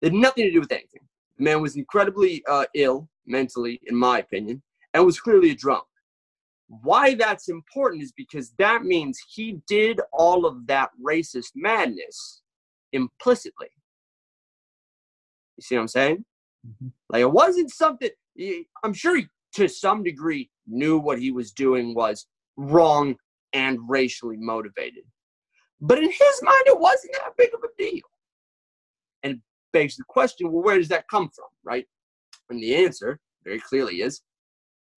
It 0.00 0.12
had 0.12 0.14
nothing 0.14 0.44
to 0.44 0.50
do 0.50 0.60
with 0.60 0.72
anything. 0.72 1.02
The 1.36 1.44
man 1.44 1.60
was 1.60 1.76
incredibly 1.76 2.42
uh, 2.48 2.64
ill 2.74 3.08
mentally, 3.26 3.80
in 3.84 3.96
my 3.96 4.18
opinion, 4.18 4.62
and 4.94 5.04
was 5.04 5.20
clearly 5.20 5.50
a 5.50 5.54
drunk. 5.54 5.84
Why 6.80 7.14
that's 7.14 7.50
important 7.50 8.02
is 8.02 8.12
because 8.12 8.52
that 8.56 8.82
means 8.82 9.20
he 9.28 9.60
did 9.68 10.00
all 10.10 10.46
of 10.46 10.66
that 10.68 10.88
racist 11.04 11.50
madness 11.54 12.40
implicitly. 12.94 13.68
You 15.58 15.62
see 15.62 15.74
what 15.74 15.82
I'm 15.82 15.88
saying? 15.88 16.24
Mm-hmm. 16.66 16.88
Like 17.10 17.20
it 17.20 17.30
wasn't 17.30 17.70
something, 17.70 18.08
I'm 18.82 18.94
sure 18.94 19.16
he, 19.16 19.26
to 19.56 19.68
some 19.68 20.02
degree, 20.02 20.48
knew 20.66 20.98
what 20.98 21.18
he 21.18 21.30
was 21.30 21.52
doing 21.52 21.94
was 21.94 22.26
wrong 22.56 23.16
and 23.52 23.78
racially 23.86 24.38
motivated. 24.38 25.04
But 25.82 25.98
in 25.98 26.10
his 26.10 26.42
mind, 26.42 26.62
it 26.64 26.80
wasn't 26.80 27.12
that 27.12 27.36
big 27.36 27.50
of 27.52 27.60
a 27.62 27.68
deal. 27.76 28.00
And 29.22 29.34
it 29.34 29.40
begs 29.74 29.96
the 29.96 30.04
question 30.04 30.50
well, 30.50 30.62
where 30.62 30.78
does 30.78 30.88
that 30.88 31.06
come 31.08 31.28
from, 31.34 31.48
right? 31.64 31.84
And 32.48 32.62
the 32.62 32.76
answer 32.76 33.20
very 33.44 33.60
clearly 33.60 34.00
is 34.00 34.22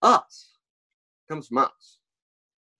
us 0.02 0.53
comes 1.28 1.48
from 1.48 1.58
us, 1.58 1.98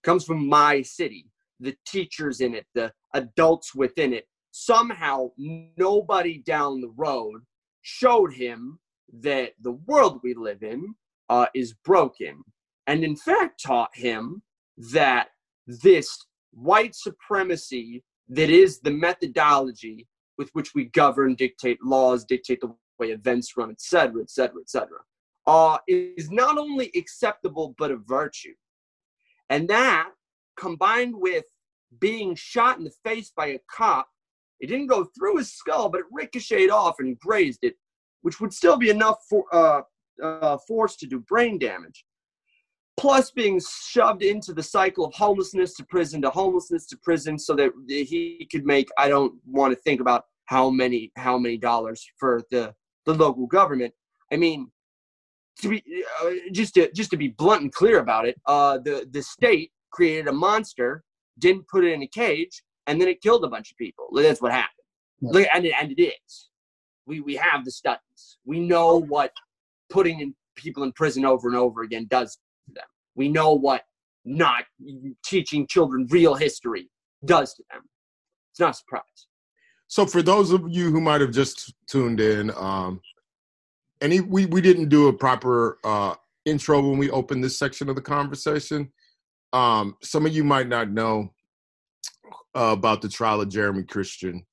comes 0.03 0.25
from 0.25 0.49
my 0.49 0.83
city, 0.83 1.27
the 1.61 1.77
teachers 1.87 2.41
in 2.41 2.55
it, 2.55 2.67
the 2.75 2.93
adults 3.15 3.75
within 3.75 4.13
it, 4.13 4.27
somehow 4.51 5.31
nobody 5.37 6.39
down 6.39 6.81
the 6.81 6.93
road 6.97 7.43
showed 7.83 8.33
him 8.33 8.79
that 9.21 9.53
the 9.61 9.73
world 9.73 10.21
we 10.23 10.35
live 10.35 10.63
in 10.63 10.95
uh, 11.29 11.47
is 11.55 11.75
broken, 11.85 12.43
and 12.87 13.05
in 13.05 13.17
fact 13.17 13.63
taught 13.63 13.91
him 13.95 14.43
that 14.77 15.29
this 15.67 16.27
white 16.53 16.95
supremacy 16.95 18.03
that 18.29 18.51
is 18.51 18.81
the 18.81 18.91
methodology 18.91 20.07
with 20.39 20.51
which 20.53 20.75
we 20.75 20.87
govern, 20.87 21.35
dictate 21.35 21.79
laws, 21.83 22.25
dictate 22.25 22.61
the 22.61 22.75
way 22.99 23.09
events 23.09 23.57
run, 23.57 23.71
etc., 23.71 24.23
etc., 24.23 24.61
etc., 24.61 24.89
uh, 25.47 25.79
is 25.87 26.31
not 26.31 26.59
only 26.59 26.91
acceptable 26.97 27.75
but 27.79 27.91
a 27.91 27.97
virtue. 27.97 28.55
And 29.51 29.69
that, 29.69 30.11
combined 30.57 31.15
with 31.17 31.45
being 32.01 32.35
shot 32.35 32.79
in 32.79 32.85
the 32.85 32.93
face 33.05 33.33
by 33.37 33.47
a 33.47 33.59
cop, 33.71 34.09
it 34.61 34.69
didn't 34.69 34.87
go 34.87 35.05
through 35.17 35.37
his 35.37 35.53
skull, 35.53 35.89
but 35.89 36.01
it 36.01 36.07
ricocheted 36.13 36.71
off 36.71 36.97
and 36.99 37.19
grazed 37.19 37.61
it, 37.63 37.75
which 38.23 38.41
would 38.41 38.53
still 38.53 38.79
be 38.79 38.91
enough 38.91 39.19
for 39.29 39.45
uh, 39.53 39.83
uh, 40.23 40.59
force 40.67 40.97
to 40.97 41.07
do 41.07 41.21
brain 41.21 41.59
damage. 41.59 42.05
Plus, 42.97 43.33
being 43.33 43.61
shoved 43.61 44.23
into 44.23 44.55
the 44.55 44.63
cycle 44.63 45.05
of 45.05 45.13
homelessness 45.15 45.75
to 45.75 45.85
prison 45.85 46.23
to 46.23 46.31
homelessness 46.31 46.87
to 46.87 46.97
prison, 47.03 47.39
so 47.39 47.55
that 47.57 47.73
he 47.89 48.47
could 48.51 48.65
make. 48.65 48.89
I 48.97 49.09
don't 49.09 49.35
want 49.45 49.75
to 49.75 49.81
think 49.83 50.01
about 50.01 50.25
how 50.47 50.71
many 50.71 51.11
how 51.17 51.37
many 51.37 51.59
dollars 51.59 52.07
for 52.19 52.43
the 52.53 52.73
the 53.05 53.15
local 53.15 53.47
government. 53.49 53.93
I 54.33 54.37
mean, 54.37 54.71
to 55.63 55.69
be 55.69 56.05
uh, 56.23 56.31
just 56.53 56.75
to 56.75 56.91
just 56.93 57.11
to 57.11 57.17
be 57.17 57.29
blunt 57.29 57.63
and 57.63 57.73
clear 57.73 57.99
about 57.99 58.27
it, 58.27 58.41
uh, 58.47 58.79
the 58.79 59.07
the 59.11 59.23
state 59.23 59.71
created 59.91 60.29
a 60.29 60.33
monster, 60.33 61.03
didn't 61.39 61.69
put 61.69 61.85
it 61.85 61.93
in 61.93 62.03
a 62.03 62.09
cage, 62.09 62.63
and 62.87 63.01
then 63.01 63.09
it 63.09 63.21
killed 63.23 63.45
a 63.45 63.49
bunch 63.49 63.71
of 63.71 63.77
people. 63.77 64.09
That's 64.15 64.43
what 64.43 64.53
happened. 64.53 64.71
Yeah. 65.21 65.47
And, 65.55 65.65
it, 65.65 65.73
and 65.81 65.93
it 65.93 66.03
is. 66.03 66.51
We 67.07 67.21
we 67.21 67.37
have 67.37 67.65
the 67.65 67.71
studies. 67.71 68.39
We 68.45 68.61
know 68.61 69.01
what 69.01 69.33
putting 69.91 70.21
in 70.21 70.35
people 70.57 70.83
in 70.83 70.93
prison 70.93 71.25
over 71.25 71.49
and 71.49 71.57
over 71.57 71.83
again 71.83 72.07
does 72.09 72.35
to 72.67 72.75
them. 72.75 72.85
We 73.15 73.29
know 73.29 73.53
what 73.53 73.83
not 74.25 74.65
teaching 75.25 75.67
children 75.67 76.07
real 76.11 76.35
history 76.35 76.91
does 77.25 77.55
to 77.55 77.65
them. 77.71 77.83
It's 78.53 78.61
not 78.61 78.71
a 78.71 78.75
surprise. 78.75 79.03
So, 79.89 80.07
for 80.07 80.23
those 80.23 80.51
of 80.51 80.63
you 80.69 80.91
who 80.91 81.01
might 81.01 81.21
have 81.21 81.31
just 81.31 81.75
tuned 81.87 82.21
in, 82.21 82.51
um, 82.57 83.01
and 84.05 84.31
we 84.31 84.45
we 84.45 84.61
didn't 84.61 84.91
do 84.91 85.09
a 85.09 85.13
proper 85.13 85.79
uh, 85.83 86.15
intro 86.45 86.81
when 86.81 86.99
we 86.99 87.11
opened 87.11 87.43
this 87.43 87.59
section 87.59 87.89
of 87.89 87.97
the 87.97 88.03
conversation. 88.03 88.93
Um, 89.55 89.97
some 90.03 90.27
of 90.27 90.35
you 90.35 90.45
might 90.45 90.69
not 90.69 90.91
know 90.91 91.33
uh, 92.55 92.73
about 92.73 93.01
the 93.01 93.09
trial 93.09 93.41
of 93.41 93.49
Jeremy 93.49 93.83
Christian, 93.83 94.45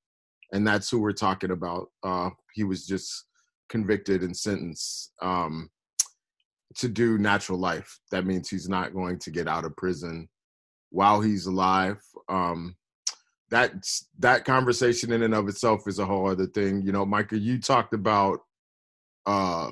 and 0.53 0.65
that's 0.65 0.89
who 0.89 1.01
we're 1.01 1.11
talking 1.11 1.51
about. 1.51 1.89
Uh, 2.01 2.29
he 2.53 2.63
was 2.63 2.87
just 2.87 3.25
convicted 3.67 4.23
and 4.23 4.35
sentenced 4.35 5.11
um, 5.21 5.69
to 6.77 6.87
do 6.87 7.17
natural 7.17 7.59
life. 7.59 7.99
That 8.11 8.25
means 8.25 8.49
he's 8.49 8.69
not 8.69 8.93
going 8.93 9.19
to 9.19 9.31
get 9.31 9.49
out 9.49 9.65
of 9.65 9.75
prison 9.75 10.29
while 10.91 11.19
he's 11.19 11.45
alive. 11.45 12.01
Um, 12.29 12.77
that 13.49 13.73
that 14.19 14.45
conversation 14.45 15.11
in 15.11 15.23
and 15.23 15.35
of 15.35 15.49
itself 15.49 15.89
is 15.89 15.99
a 15.99 16.05
whole 16.05 16.29
other 16.29 16.47
thing. 16.47 16.83
You 16.83 16.93
know, 16.93 17.05
Micah, 17.05 17.37
you 17.37 17.59
talked 17.59 17.93
about 17.93 18.39
uh, 19.25 19.71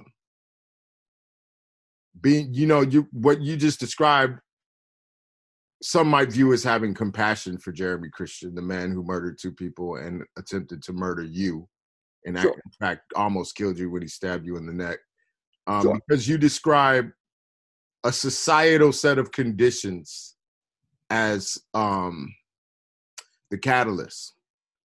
being, 2.19 2.53
you 2.53 2.67
know, 2.67 2.81
you 2.81 3.07
what 3.11 3.41
you 3.41 3.57
just 3.57 3.79
described 3.79 4.39
some 5.81 6.07
might 6.07 6.31
view 6.31 6.51
as 6.51 6.63
having 6.63 6.93
compassion 6.93 7.57
for 7.57 7.71
Jeremy 7.71 8.09
Christian, 8.09 8.53
the 8.53 8.61
man 8.61 8.91
who 8.91 9.03
murdered 9.03 9.37
two 9.39 9.51
people 9.53 9.95
and 9.95 10.23
attempted 10.37 10.83
to 10.83 10.93
murder 10.93 11.23
you, 11.23 11.67
and 12.25 12.37
sure. 12.37 12.51
in 12.51 12.71
fact 12.79 13.01
almost 13.15 13.55
killed 13.55 13.79
you 13.79 13.89
when 13.89 14.01
he 14.01 14.07
stabbed 14.07 14.45
you 14.45 14.57
in 14.57 14.65
the 14.65 14.73
neck. 14.73 14.99
Um, 15.67 15.81
sure. 15.83 15.99
Because 16.07 16.27
you 16.27 16.37
describe 16.37 17.09
a 18.03 18.11
societal 18.11 18.91
set 18.91 19.17
of 19.17 19.31
conditions 19.31 20.35
as 21.09 21.57
um, 21.73 22.33
the 23.49 23.57
catalyst, 23.57 24.33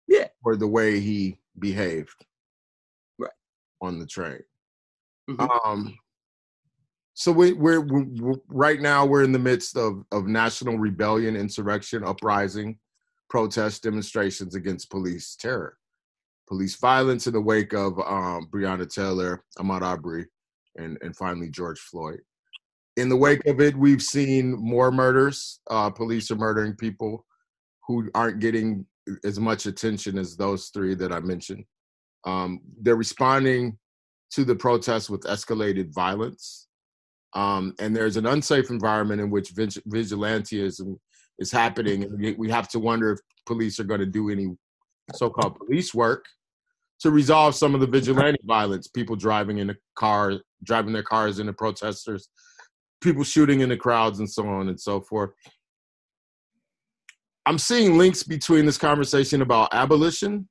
yeah, 0.08 0.28
for 0.44 0.56
the 0.56 0.68
way 0.68 1.00
he 1.00 1.40
behaved, 1.58 2.26
on 3.82 4.00
the 4.00 4.06
train. 4.06 4.40
Mm-hmm. 5.30 5.70
Um, 5.70 5.98
so 7.14 7.32
we, 7.32 7.54
we're, 7.54 7.80
we're, 7.80 8.36
right 8.48 8.82
now 8.82 9.06
we're 9.06 9.24
in 9.24 9.32
the 9.32 9.40
midst 9.40 9.78
of 9.78 10.04
of 10.12 10.28
national 10.28 10.78
rebellion, 10.78 11.36
insurrection, 11.36 12.04
uprising, 12.04 12.78
protest, 13.30 13.84
demonstrations 13.84 14.54
against 14.54 14.90
police 14.90 15.36
terror, 15.36 15.78
police 16.48 16.76
violence 16.76 17.26
in 17.26 17.34
the 17.34 17.42
wake 17.42 17.74
of 17.74 17.98
um, 18.00 18.50
Breonna 18.52 18.94
Taylor, 18.94 19.44
Ahmaud 19.58 19.82
Arbery, 19.82 20.26
and 20.76 20.98
and 21.02 21.16
finally 21.16 21.50
George 21.50 21.80
Floyd. 21.80 22.20
In 22.98 23.10
the 23.10 23.18
wake 23.18 23.46
of 23.46 23.60
it, 23.62 23.76
we've 23.76 24.02
seen 24.02 24.52
more 24.52 24.92
murders. 24.92 25.60
Uh, 25.70 25.90
police 25.90 26.32
are 26.32 26.36
murdering 26.36 26.76
people 26.76 27.26
who 27.88 28.10
aren't 28.14 28.40
getting 28.40 28.86
as 29.24 29.40
much 29.40 29.66
attention 29.66 30.18
as 30.18 30.36
those 30.36 30.68
three 30.68 30.96
that 30.96 31.12
I 31.12 31.20
mentioned. 31.20 31.64
Um, 32.26 32.62
they're 32.82 32.96
responding 32.96 33.78
to 34.32 34.44
the 34.44 34.56
protests 34.56 35.10
with 35.10 35.22
escalated 35.22 35.94
violence 35.94 36.66
um, 37.36 37.76
and 37.80 37.94
there's 37.96 38.18
an 38.18 38.26
unsafe 38.26 38.70
environment 38.70 39.22
in 39.22 39.30
which 39.30 39.54
vigilantism 39.54 40.98
is 41.38 41.52
happening. 41.52 42.04
And 42.04 42.38
we 42.38 42.50
have 42.50 42.70
to 42.70 42.80
wonder 42.80 43.12
if 43.12 43.20
police 43.46 43.80
are 43.80 43.84
going 43.84 44.00
to 44.00 44.06
do 44.06 44.30
any 44.30 44.56
so-called 45.14 45.58
police 45.58 45.94
work 45.94 46.26
to 47.02 47.12
resolve 47.12 47.54
some 47.54 47.76
of 47.76 47.82
the 47.82 47.88
vigilante 47.88 48.40
violence. 48.46 48.88
People 48.88 49.18
driving 49.18 49.58
in 49.58 49.70
a 49.70 49.76
car, 49.96 50.40
driving 50.64 50.94
their 50.94 51.04
cars 51.04 51.40
into 51.40 51.52
protesters, 51.52 52.30
people 53.02 53.26
shooting 53.26 53.60
in 53.60 53.68
the 53.68 53.78
crowds, 53.78 54.20
and 54.20 54.30
so 54.30 54.48
on 54.48 54.70
and 54.70 54.80
so 54.80 55.02
forth. 55.02 55.32
I'm 57.46 57.60
seeing 57.60 57.98
links 57.98 58.24
between 58.24 58.66
this 58.66 58.78
conversation 58.78 59.42
about 59.42 59.74
abolition 59.74 60.48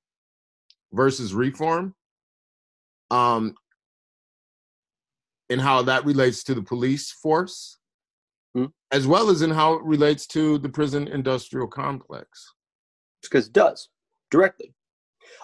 versus 0.95 1.35
reform. 1.35 1.95
Um, 3.11 3.55
in 5.51 5.59
how 5.59 5.83
that 5.83 6.05
relates 6.05 6.43
to 6.45 6.55
the 6.55 6.63
police 6.63 7.13
force, 7.13 7.79
mm-hmm. 8.57 8.71
as 8.93 9.07
well 9.07 9.31
as 9.31 9.43
in 9.43 9.51
how 9.51 9.75
it 9.75 9.83
relates 9.83 10.27
to 10.29 10.59
the 10.59 10.69
prison 10.69 11.07
industrial 11.09 11.69
complex. 11.69 12.53
Because 13.23 13.49
it 13.49 13.53
does 13.53 13.89
directly. 14.31 14.75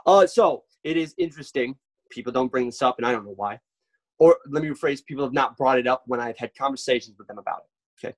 Uh, 0.06 0.26
so 0.26 0.64
it 0.84 0.96
is 0.96 1.14
interesting. 1.18 1.76
People 2.10 2.32
don't 2.32 2.50
bring 2.50 2.66
this 2.66 2.82
up, 2.82 2.96
and 2.98 3.06
I 3.06 3.12
don't 3.12 3.24
know 3.24 3.34
why. 3.36 3.58
Or 4.18 4.36
let 4.48 4.62
me 4.62 4.68
rephrase: 4.68 5.04
people 5.04 5.24
have 5.24 5.32
not 5.32 5.56
brought 5.56 5.78
it 5.78 5.86
up 5.86 6.02
when 6.06 6.20
I've 6.20 6.38
had 6.38 6.54
conversations 6.56 7.16
with 7.18 7.28
them 7.28 7.38
about 7.38 7.60
it. 7.60 8.06
Okay. 8.06 8.14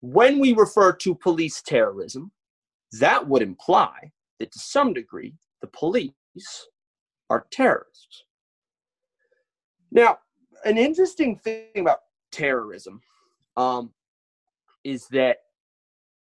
When 0.00 0.38
we 0.38 0.52
refer 0.52 0.92
to 0.92 1.14
police 1.14 1.62
terrorism, 1.62 2.32
that 3.00 3.26
would 3.26 3.42
imply 3.42 4.12
that 4.38 4.52
to 4.52 4.58
some 4.58 4.92
degree 4.92 5.34
the 5.60 5.68
police 5.68 6.12
are 7.30 7.46
terrorists. 7.50 8.24
Now, 9.90 10.18
an 10.64 10.78
interesting 10.78 11.38
thing 11.38 11.66
about 11.76 11.98
terrorism 12.30 13.00
um, 13.56 13.90
is 14.84 15.06
that 15.08 15.38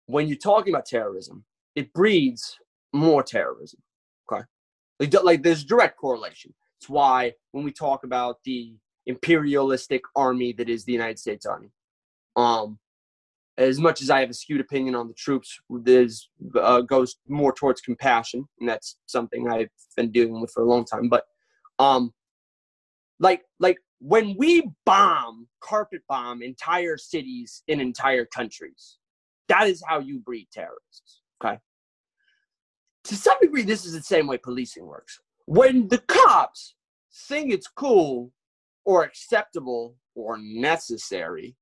when 0.07 0.29
you're 0.29 0.37
talking 0.37 0.73
about 0.73 0.87
terrorism, 0.87 1.45
it 1.75 1.93
breeds 1.93 2.57
more 2.93 3.23
terrorism. 3.23 3.81
Okay, 4.31 4.43
like, 4.99 5.23
like 5.23 5.43
there's 5.43 5.65
direct 5.65 5.99
correlation. 5.99 6.55
It's 6.81 6.89
why 6.89 7.33
when 7.53 7.65
we 7.65 7.73
talk 7.73 8.05
about 8.05 8.39
the 8.45 8.75
imperialistic 9.07 10.03
army 10.15 10.53
that 10.53 10.69
is 10.69 10.85
the 10.85 10.93
United 10.93 11.19
States 11.19 11.47
Army, 11.47 11.71
um, 12.37 12.79
as 13.59 13.81
much 13.81 14.01
as 14.01 14.09
I 14.09 14.21
have 14.21 14.31
a 14.31 14.35
skewed 14.35 14.61
opinion 14.61 14.95
on 14.95 15.09
the 15.09 15.15
troops, 15.15 15.59
this 15.69 16.29
uh, 16.55 16.81
goes 16.83 17.17
more 17.27 17.53
towards 17.53 17.81
compassion, 17.81 18.49
and 18.61 18.69
that's 18.69 18.97
something 19.07 19.51
I've 19.51 19.69
been 19.97 20.13
dealing 20.13 20.41
with 20.41 20.53
for 20.53 20.63
a 20.63 20.69
long 20.69 20.85
time. 20.85 21.09
But 21.09 21.25
um, 21.81 22.13
like 23.19 23.43
like 23.59 23.79
when 23.99 24.37
we 24.39 24.71
bomb, 24.87 25.49
carpet 25.61 26.03
bomb 26.09 26.41
entire 26.41 26.97
cities 26.97 27.65
in 27.67 27.81
entire 27.81 28.25
countries, 28.27 28.99
that 29.49 29.67
is 29.67 29.83
how 29.87 29.99
you 29.99 30.21
breed 30.21 30.47
terrorists. 30.53 31.23
Okay. 31.43 31.59
To 33.05 33.17
some 33.17 33.39
degree, 33.41 33.63
this 33.63 33.85
is 33.85 33.93
the 33.93 34.03
same 34.03 34.29
way 34.29 34.39
policing 34.39 34.87
works. 34.87 35.19
When 35.47 35.89
the 35.89 35.99
cops 35.99 36.77
think 37.27 37.53
it's 37.53 37.67
cool 37.67 38.31
or 38.85 39.03
acceptable 39.03 39.97
or 40.15 40.39
necessary 40.39 41.57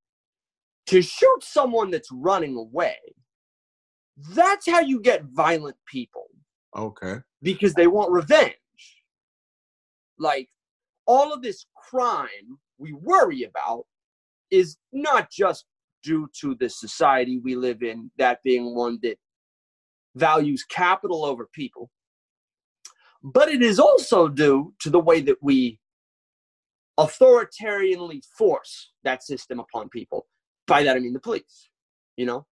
to 0.86 1.02
shoot 1.02 1.42
someone 1.42 1.90
that's 1.90 2.10
running 2.12 2.56
away, 2.56 2.96
that's 4.30 4.68
how 4.68 4.80
you 4.80 5.00
get 5.00 5.24
violent 5.24 5.76
people. 5.86 6.26
Okay. 6.76 7.16
Because 7.42 7.74
they 7.74 7.86
want 7.86 8.12
revenge. 8.12 8.54
Like, 10.18 10.48
all 11.06 11.32
of 11.32 11.42
this 11.42 11.66
crime 11.76 12.58
we 12.78 12.92
worry 12.92 13.44
about 13.44 13.86
is 14.50 14.76
not 14.92 15.30
just 15.30 15.64
due 16.02 16.28
to 16.40 16.54
the 16.54 16.68
society 16.68 17.38
we 17.38 17.56
live 17.56 17.82
in, 17.82 18.10
that 18.18 18.42
being 18.42 18.74
one 18.74 18.98
that 19.02 19.18
values 20.14 20.64
capital 20.64 21.24
over 21.24 21.48
people, 21.52 21.90
but 23.22 23.48
it 23.48 23.62
is 23.62 23.78
also 23.78 24.28
due 24.28 24.72
to 24.80 24.90
the 24.90 25.00
way 25.00 25.20
that 25.20 25.36
we 25.42 25.78
authoritarianly 26.98 28.22
force 28.38 28.92
that 29.04 29.22
system 29.22 29.60
upon 29.60 29.88
people. 29.88 30.26
By 30.66 30.82
that 30.82 30.96
I 30.96 31.00
mean 31.00 31.12
the 31.12 31.20
police. 31.20 31.68
You 32.16 32.26
know, 32.26 32.46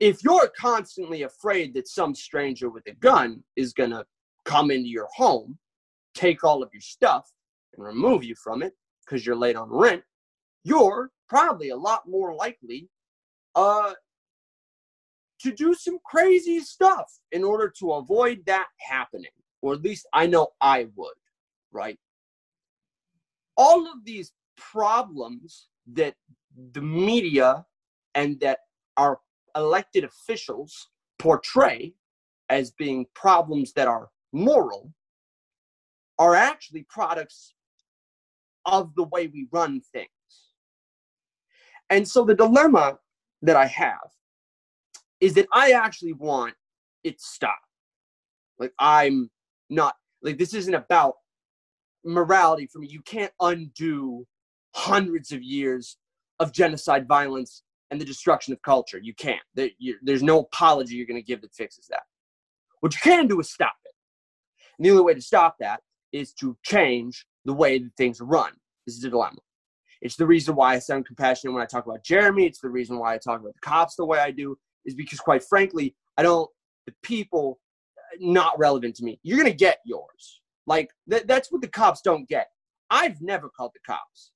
if 0.00 0.22
you're 0.24 0.50
constantly 0.58 1.22
afraid 1.22 1.74
that 1.74 1.88
some 1.88 2.14
stranger 2.14 2.68
with 2.70 2.86
a 2.86 2.94
gun 2.94 3.42
is 3.56 3.72
gonna 3.72 4.04
come 4.44 4.70
into 4.70 4.88
your 4.88 5.08
home, 5.14 5.58
take 6.14 6.44
all 6.44 6.62
of 6.62 6.70
your 6.72 6.80
stuff, 6.80 7.30
and 7.76 7.84
remove 7.84 8.24
you 8.24 8.34
from 8.34 8.62
it 8.62 8.72
because 9.04 9.24
you're 9.26 9.36
late 9.36 9.56
on 9.56 9.68
rent, 9.70 10.02
you're 10.64 11.10
probably 11.28 11.70
a 11.70 11.76
lot 11.76 12.02
more 12.08 12.34
likely 12.34 12.88
uh, 13.54 13.92
to 15.40 15.52
do 15.52 15.74
some 15.74 15.98
crazy 16.04 16.60
stuff 16.60 17.12
in 17.32 17.44
order 17.44 17.72
to 17.78 17.92
avoid 17.92 18.42
that 18.46 18.66
happening. 18.80 19.30
Or 19.62 19.74
at 19.74 19.82
least 19.82 20.06
I 20.12 20.26
know 20.26 20.48
I 20.60 20.88
would, 20.96 21.14
right? 21.72 21.98
All 23.56 23.86
of 23.86 24.04
these 24.04 24.32
problems 24.56 25.68
that 25.92 26.14
the 26.72 26.80
media 26.80 27.64
and 28.14 28.38
that 28.40 28.60
our 28.96 29.20
elected 29.56 30.04
officials 30.04 30.88
portray 31.18 31.94
as 32.48 32.70
being 32.72 33.06
problems 33.14 33.72
that 33.72 33.88
are 33.88 34.08
moral 34.32 34.92
are 36.18 36.34
actually 36.34 36.86
products 36.88 37.54
of 38.66 38.94
the 38.94 39.04
way 39.04 39.26
we 39.26 39.48
run 39.52 39.80
things. 39.92 40.08
And 41.90 42.06
so 42.06 42.24
the 42.24 42.34
dilemma 42.34 42.98
that 43.42 43.56
I 43.56 43.66
have 43.66 44.10
is 45.20 45.34
that 45.34 45.46
I 45.52 45.72
actually 45.72 46.12
want 46.14 46.54
it 47.02 47.20
stopped. 47.20 47.60
Like 48.58 48.72
I'm 48.78 49.30
not 49.70 49.94
like 50.22 50.38
this 50.38 50.54
isn't 50.54 50.74
about 50.74 51.14
morality 52.04 52.66
for 52.66 52.78
me. 52.78 52.88
You 52.88 53.02
can't 53.02 53.32
undo 53.40 54.26
hundreds 54.74 55.32
of 55.32 55.42
years 55.42 55.96
of 56.40 56.52
genocide 56.52 57.06
violence 57.06 57.62
and 57.90 58.00
the 58.00 58.04
destruction 58.04 58.52
of 58.52 58.62
culture. 58.62 58.98
You 59.02 59.14
can't. 59.14 59.42
There's 59.54 60.22
no 60.22 60.40
apology 60.40 60.96
you're 60.96 61.06
going 61.06 61.20
to 61.20 61.26
give 61.26 61.42
that 61.42 61.54
fixes 61.54 61.86
that. 61.90 62.02
What 62.80 62.94
you 62.94 63.00
can 63.02 63.26
do 63.26 63.40
is 63.40 63.50
stop 63.50 63.74
it. 63.84 63.92
And 64.78 64.84
the 64.84 64.90
only 64.90 65.02
way 65.04 65.14
to 65.14 65.20
stop 65.20 65.56
that 65.60 65.80
is 66.12 66.32
to 66.34 66.56
change 66.64 67.24
the 67.44 67.52
way 67.52 67.78
that 67.78 67.90
things 67.96 68.20
run. 68.20 68.52
This 68.86 68.96
is 68.96 69.04
a 69.04 69.10
dilemma. 69.10 69.38
It's 70.02 70.16
the 70.16 70.26
reason 70.26 70.54
why 70.54 70.74
I 70.74 70.78
sound 70.80 71.06
compassionate 71.06 71.54
when 71.54 71.62
I 71.62 71.66
talk 71.66 71.86
about 71.86 72.04
Jeremy. 72.04 72.46
It's 72.46 72.60
the 72.60 72.68
reason 72.68 72.98
why 72.98 73.14
I 73.14 73.18
talk 73.18 73.40
about 73.40 73.54
the 73.54 73.60
cops 73.60 73.96
the 73.96 74.04
way 74.04 74.18
I 74.18 74.30
do, 74.30 74.56
is 74.84 74.94
because 74.94 75.20
quite 75.20 75.42
frankly, 75.42 75.94
I 76.18 76.22
don't, 76.22 76.50
the 76.86 76.94
people, 77.02 77.58
uh, 77.96 78.16
not 78.20 78.58
relevant 78.58 78.96
to 78.96 79.04
me. 79.04 79.18
You're 79.22 79.38
going 79.38 79.50
to 79.50 79.56
get 79.56 79.78
yours. 79.86 80.42
Like, 80.66 80.90
th- 81.08 81.24
that's 81.26 81.50
what 81.50 81.62
the 81.62 81.68
cops 81.68 82.02
don't 82.02 82.28
get. 82.28 82.48
I've 82.90 83.22
never 83.22 83.48
called 83.48 83.72
the 83.72 83.80
cops. 83.86 84.32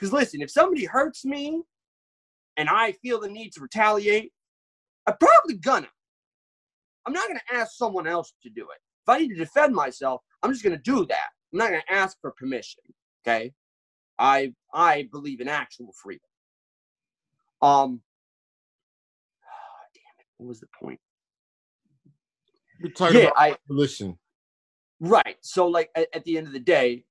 Because 0.00 0.14
listen, 0.14 0.42
if 0.42 0.50
somebody 0.50 0.86
hurts 0.86 1.26
me 1.26 1.62
and 2.56 2.70
I 2.70 2.92
feel 2.92 3.20
the 3.20 3.28
need 3.28 3.52
to 3.54 3.60
retaliate, 3.60 4.32
I'm 5.06 5.16
probably 5.20 5.56
gonna. 5.56 5.88
I'm 7.06 7.12
not 7.12 7.28
gonna 7.28 7.40
ask 7.52 7.72
someone 7.76 8.06
else 8.06 8.32
to 8.42 8.50
do 8.50 8.62
it. 8.62 8.78
If 9.04 9.08
I 9.08 9.18
need 9.18 9.28
to 9.30 9.36
defend 9.36 9.74
myself, 9.74 10.22
I'm 10.42 10.52
just 10.52 10.64
gonna 10.64 10.78
do 10.78 11.06
that. 11.06 11.28
I'm 11.52 11.58
not 11.58 11.70
gonna 11.70 11.82
ask 11.90 12.16
for 12.20 12.32
permission. 12.38 12.82
Okay. 13.26 13.52
I 14.18 14.54
I 14.74 15.08
believe 15.12 15.40
in 15.40 15.48
actual 15.48 15.92
freedom. 16.02 16.28
Um 17.62 18.02
damn 19.94 20.20
it, 20.20 20.26
what 20.38 20.48
was 20.48 20.60
the 20.60 20.68
point? 20.80 21.00
You're 22.80 22.92
talking 22.92 23.16
Yeah, 23.16 23.22
about 23.22 23.34
I. 23.38 23.56
Right. 25.00 25.36
So 25.42 25.68
like 25.68 25.90
at, 25.96 26.08
at 26.14 26.24
the 26.24 26.38
end 26.38 26.46
of 26.46 26.52
the 26.52 26.60
day, 26.60 27.04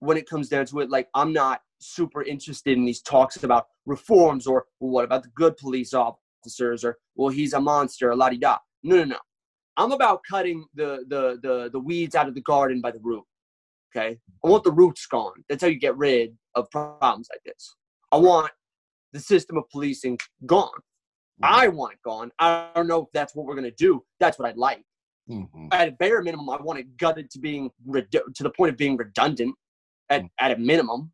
when 0.00 0.16
it 0.16 0.28
comes 0.28 0.48
down 0.48 0.66
to 0.66 0.80
it, 0.80 0.90
like 0.90 1.08
I'm 1.14 1.32
not 1.32 1.62
super 1.80 2.22
interested 2.22 2.76
in 2.76 2.84
these 2.84 3.00
talks 3.02 3.42
about 3.44 3.66
reforms 3.86 4.46
or 4.46 4.66
well, 4.80 4.90
what 4.90 5.04
about 5.04 5.22
the 5.22 5.30
good 5.34 5.56
police 5.56 5.94
officers 5.94 6.84
or 6.84 6.98
well 7.14 7.28
he's 7.28 7.52
a 7.52 7.60
monster, 7.60 8.10
a 8.10 8.16
la 8.16 8.28
di 8.30 8.38
da. 8.38 8.58
No, 8.82 8.96
no, 8.96 9.04
no. 9.04 9.18
I'm 9.76 9.92
about 9.92 10.20
cutting 10.28 10.66
the 10.74 11.04
the 11.08 11.38
the 11.42 11.70
the 11.72 11.78
weeds 11.80 12.14
out 12.14 12.28
of 12.28 12.34
the 12.34 12.42
garden 12.42 12.80
by 12.80 12.90
the 12.90 13.00
root. 13.02 13.24
Okay. 13.96 14.18
I 14.44 14.48
want 14.48 14.64
the 14.64 14.72
roots 14.72 15.06
gone. 15.06 15.44
That's 15.48 15.62
how 15.62 15.68
you 15.68 15.78
get 15.78 15.96
rid 15.96 16.36
of 16.54 16.70
problems 16.70 17.28
like 17.32 17.40
this. 17.44 17.74
I 18.12 18.16
want 18.16 18.50
the 19.12 19.20
system 19.20 19.56
of 19.56 19.64
policing 19.70 20.18
gone. 20.46 20.70
I 21.42 21.68
want 21.68 21.94
it 21.94 22.02
gone. 22.04 22.30
I 22.40 22.68
don't 22.74 22.88
know 22.88 23.02
if 23.02 23.08
that's 23.14 23.34
what 23.34 23.46
we're 23.46 23.54
gonna 23.54 23.70
do. 23.70 24.04
That's 24.20 24.38
what 24.38 24.48
I'd 24.48 24.56
like 24.56 24.84
Mhm. 25.30 25.68
at 25.72 25.88
a 25.88 25.92
bare 25.92 26.22
minimum, 26.22 26.48
I 26.48 26.56
want 26.56 26.78
it 26.78 26.96
gutted 26.96 27.30
to 27.32 27.38
being 27.38 27.70
to 27.92 28.42
the 28.42 28.50
point 28.50 28.70
of 28.72 28.76
being 28.78 28.96
redundant 28.96 29.54
at, 30.08 30.24
at 30.40 30.52
a 30.52 30.56
minimum. 30.56 31.12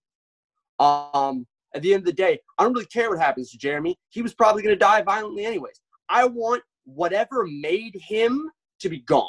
Um, 0.79 1.47
at 1.75 1.83
the 1.83 1.93
end 1.93 2.03
of 2.03 2.07
the 2.07 2.13
day, 2.13 2.39
I 2.59 2.65
don't 2.65 2.73
really 2.73 2.87
care 2.87 3.11
what 3.11 3.19
happens 3.19 3.51
to 3.51 3.59
Jeremy. 3.59 3.97
He 4.11 4.23
was 4.23 4.35
probably 4.35 4.63
going 4.63 4.75
to 4.75 4.79
die 4.79 5.03
violently 5.03 5.45
anyways. 5.45 5.81
I 6.09 6.25
want 6.27 6.63
whatever 6.85 7.47
made 7.47 7.97
him 8.01 8.51
to 8.81 8.89
be 8.89 9.01
gone. 9.01 9.29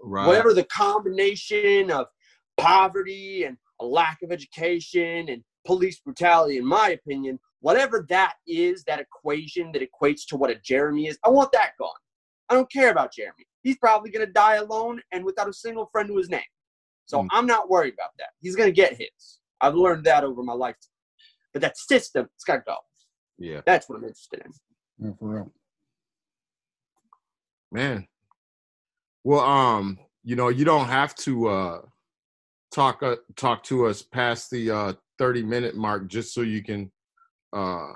Right. 0.00 0.26
Whatever 0.26 0.52
the 0.52 0.64
combination 0.64 1.90
of 1.90 2.06
poverty 2.58 3.44
and 3.44 3.56
a 3.80 3.84
lack 3.84 4.18
of 4.22 4.32
education 4.32 5.28
and 5.28 5.42
police 5.66 6.00
brutality, 6.00 6.58
in 6.58 6.64
my 6.66 6.90
opinion, 6.90 7.38
whatever 7.60 8.06
that 8.08 8.34
is, 8.46 8.84
that 8.84 9.00
equation 9.00 9.72
that 9.72 9.82
equates 9.82 10.26
to 10.28 10.36
what 10.36 10.50
a 10.50 10.56
Jeremy 10.56 11.06
is, 11.08 11.18
I 11.24 11.30
want 11.30 11.52
that 11.52 11.72
gone. 11.78 11.90
I 12.48 12.54
don't 12.54 12.70
care 12.70 12.90
about 12.90 13.12
Jeremy. 13.12 13.46
He's 13.62 13.76
probably 13.78 14.10
going 14.10 14.26
to 14.26 14.32
die 14.32 14.56
alone 14.56 15.00
and 15.12 15.24
without 15.24 15.48
a 15.48 15.52
single 15.52 15.86
friend 15.92 16.08
to 16.08 16.16
his 16.16 16.30
name. 16.30 16.40
So 17.06 17.22
Mm. 17.22 17.28
I'm 17.30 17.46
not 17.46 17.68
worried 17.70 17.94
about 17.94 18.10
that. 18.18 18.30
He's 18.40 18.56
going 18.56 18.68
to 18.68 18.72
get 18.72 18.94
his. 18.94 19.37
I've 19.60 19.74
learned 19.74 20.04
that 20.04 20.24
over 20.24 20.42
my 20.42 20.52
lifetime. 20.52 20.90
But 21.52 21.62
that 21.62 21.78
system, 21.78 22.28
it's 22.34 22.44
got 22.44 22.56
to 22.56 22.62
go. 22.66 22.76
Yeah, 23.38 23.60
That's 23.64 23.88
what 23.88 23.96
I'm 23.96 24.04
interested 24.04 24.42
in. 24.44 24.52
Yeah, 25.06 25.12
for 25.18 25.28
real. 25.28 25.52
man. 27.72 28.06
Well, 29.24 29.40
um, 29.40 29.98
you 30.24 30.36
know, 30.36 30.48
you 30.48 30.64
don't 30.64 30.86
have 30.88 31.14
to 31.16 31.48
uh 31.48 31.80
talk 32.74 33.02
uh, 33.02 33.16
talk 33.36 33.62
to 33.64 33.86
us 33.86 34.02
past 34.02 34.50
the 34.50 34.70
uh 34.70 34.92
30 35.18 35.42
minute 35.42 35.76
mark 35.76 36.08
just 36.08 36.34
so 36.34 36.42
you 36.42 36.62
can 36.62 36.90
uh 37.52 37.88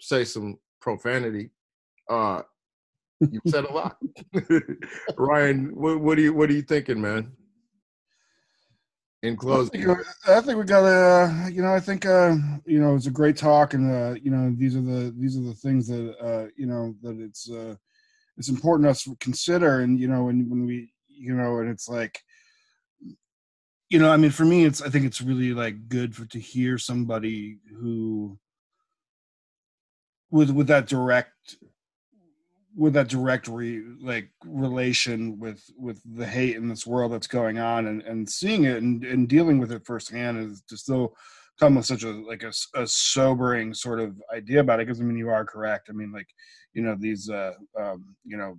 say 0.00 0.24
some 0.24 0.58
profanity. 0.80 1.50
Uh 2.08 2.42
you 3.30 3.40
said 3.46 3.64
a 3.64 3.72
lot. 3.72 3.96
Ryan, 5.16 5.70
what, 5.74 6.00
what 6.00 6.18
are 6.18 6.22
you 6.22 6.34
what 6.34 6.50
are 6.50 6.54
you 6.54 6.62
thinking, 6.62 7.00
man? 7.00 7.32
In 9.24 9.32
I 9.32 9.36
closing. 9.36 9.82
think, 9.86 9.98
I 10.28 10.40
think 10.42 10.58
we 10.58 10.64
got 10.64 10.82
to, 10.82 11.50
you 11.50 11.62
know, 11.62 11.74
I 11.74 11.80
think, 11.80 12.04
uh, 12.04 12.36
you 12.66 12.78
know, 12.78 12.94
it's 12.94 13.06
a 13.06 13.10
great 13.10 13.38
talk, 13.38 13.72
and 13.72 13.90
uh, 13.90 14.18
you 14.22 14.30
know, 14.30 14.54
these 14.54 14.76
are 14.76 14.82
the 14.82 15.14
these 15.16 15.38
are 15.38 15.40
the 15.40 15.54
things 15.54 15.88
that, 15.88 16.14
uh, 16.20 16.48
you 16.58 16.66
know, 16.66 16.94
that 17.00 17.18
it's 17.18 17.50
uh, 17.50 17.74
it's 18.36 18.50
important 18.50 18.86
us 18.86 19.02
to 19.04 19.16
consider, 19.20 19.80
and 19.80 19.98
you 19.98 20.08
know, 20.08 20.24
when 20.24 20.50
when 20.50 20.66
we, 20.66 20.92
you 21.08 21.34
know, 21.34 21.60
and 21.60 21.70
it's 21.70 21.88
like, 21.88 22.20
you 23.88 23.98
know, 23.98 24.10
I 24.10 24.18
mean, 24.18 24.30
for 24.30 24.44
me, 24.44 24.66
it's 24.66 24.82
I 24.82 24.90
think 24.90 25.06
it's 25.06 25.22
really 25.22 25.54
like 25.54 25.88
good 25.88 26.14
for 26.14 26.26
to 26.26 26.38
hear 26.38 26.76
somebody 26.76 27.60
who, 27.80 28.38
with 30.30 30.50
with 30.50 30.66
that 30.66 30.86
direct 30.86 31.56
with 32.76 32.94
that 32.94 33.08
direct 33.08 33.46
re, 33.46 33.82
like 34.00 34.30
relation 34.44 35.38
with 35.38 35.62
with 35.78 36.00
the 36.16 36.26
hate 36.26 36.56
in 36.56 36.68
this 36.68 36.86
world 36.86 37.12
that's 37.12 37.26
going 37.26 37.58
on 37.58 37.86
and 37.86 38.02
and 38.02 38.28
seeing 38.28 38.64
it 38.64 38.82
and, 38.82 39.04
and 39.04 39.28
dealing 39.28 39.58
with 39.58 39.72
it 39.72 39.86
firsthand 39.86 40.38
is 40.38 40.62
to 40.68 40.76
still 40.76 41.14
come 41.58 41.76
with 41.76 41.86
such 41.86 42.02
a 42.02 42.10
like 42.10 42.42
a, 42.42 42.52
a 42.74 42.86
sobering 42.86 43.72
sort 43.74 44.00
of 44.00 44.20
idea 44.34 44.60
about 44.60 44.80
it 44.80 44.86
because 44.86 45.00
i 45.00 45.04
mean 45.04 45.16
you 45.16 45.28
are 45.28 45.44
correct. 45.44 45.88
I 45.88 45.92
mean 45.92 46.12
like 46.12 46.28
you 46.72 46.82
know 46.82 46.96
these 46.98 47.30
uh 47.30 47.52
um 47.78 48.16
you 48.24 48.36
know 48.36 48.58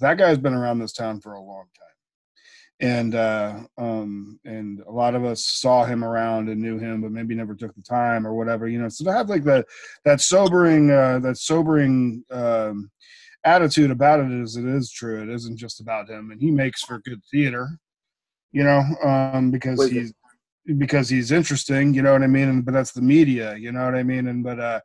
that 0.00 0.18
guy's 0.18 0.38
been 0.38 0.54
around 0.54 0.78
this 0.78 0.92
town 0.92 1.20
for 1.20 1.34
a 1.34 1.42
long 1.42 1.66
time. 1.78 2.88
And 2.88 3.14
uh 3.14 3.60
um 3.76 4.40
and 4.44 4.80
a 4.80 4.90
lot 4.90 5.14
of 5.14 5.24
us 5.24 5.44
saw 5.44 5.84
him 5.84 6.02
around 6.02 6.48
and 6.48 6.60
knew 6.60 6.78
him 6.78 7.02
but 7.02 7.12
maybe 7.12 7.34
never 7.34 7.54
took 7.54 7.74
the 7.74 7.82
time 7.82 8.26
or 8.26 8.34
whatever 8.34 8.66
you 8.66 8.80
know 8.80 8.88
so 8.88 9.04
to 9.04 9.12
have 9.12 9.28
like 9.28 9.44
that 9.44 9.66
that 10.04 10.20
sobering 10.20 10.90
uh 10.90 11.18
that 11.18 11.36
sobering 11.36 12.24
um 12.30 12.90
attitude 13.44 13.90
about 13.90 14.20
it 14.20 14.30
is 14.30 14.56
it 14.56 14.64
is 14.64 14.90
true. 14.90 15.22
It 15.22 15.28
isn't 15.28 15.56
just 15.56 15.80
about 15.80 16.08
him, 16.08 16.30
and 16.30 16.40
he 16.40 16.50
makes 16.50 16.82
for 16.82 17.00
good 17.00 17.20
theater, 17.30 17.68
you 18.52 18.64
know, 18.64 18.82
um, 19.04 19.50
because 19.50 19.78
Wait, 19.78 19.92
he's 19.92 20.12
because 20.78 21.08
he's 21.08 21.32
interesting, 21.32 21.92
you 21.92 22.02
know 22.02 22.12
what 22.12 22.22
I 22.22 22.28
mean. 22.28 22.48
And 22.48 22.64
but 22.64 22.72
that's 22.72 22.92
the 22.92 23.02
media, 23.02 23.56
you 23.56 23.72
know 23.72 23.84
what 23.84 23.94
I 23.94 24.02
mean. 24.02 24.28
And 24.28 24.44
but 24.44 24.60
uh, 24.60 24.80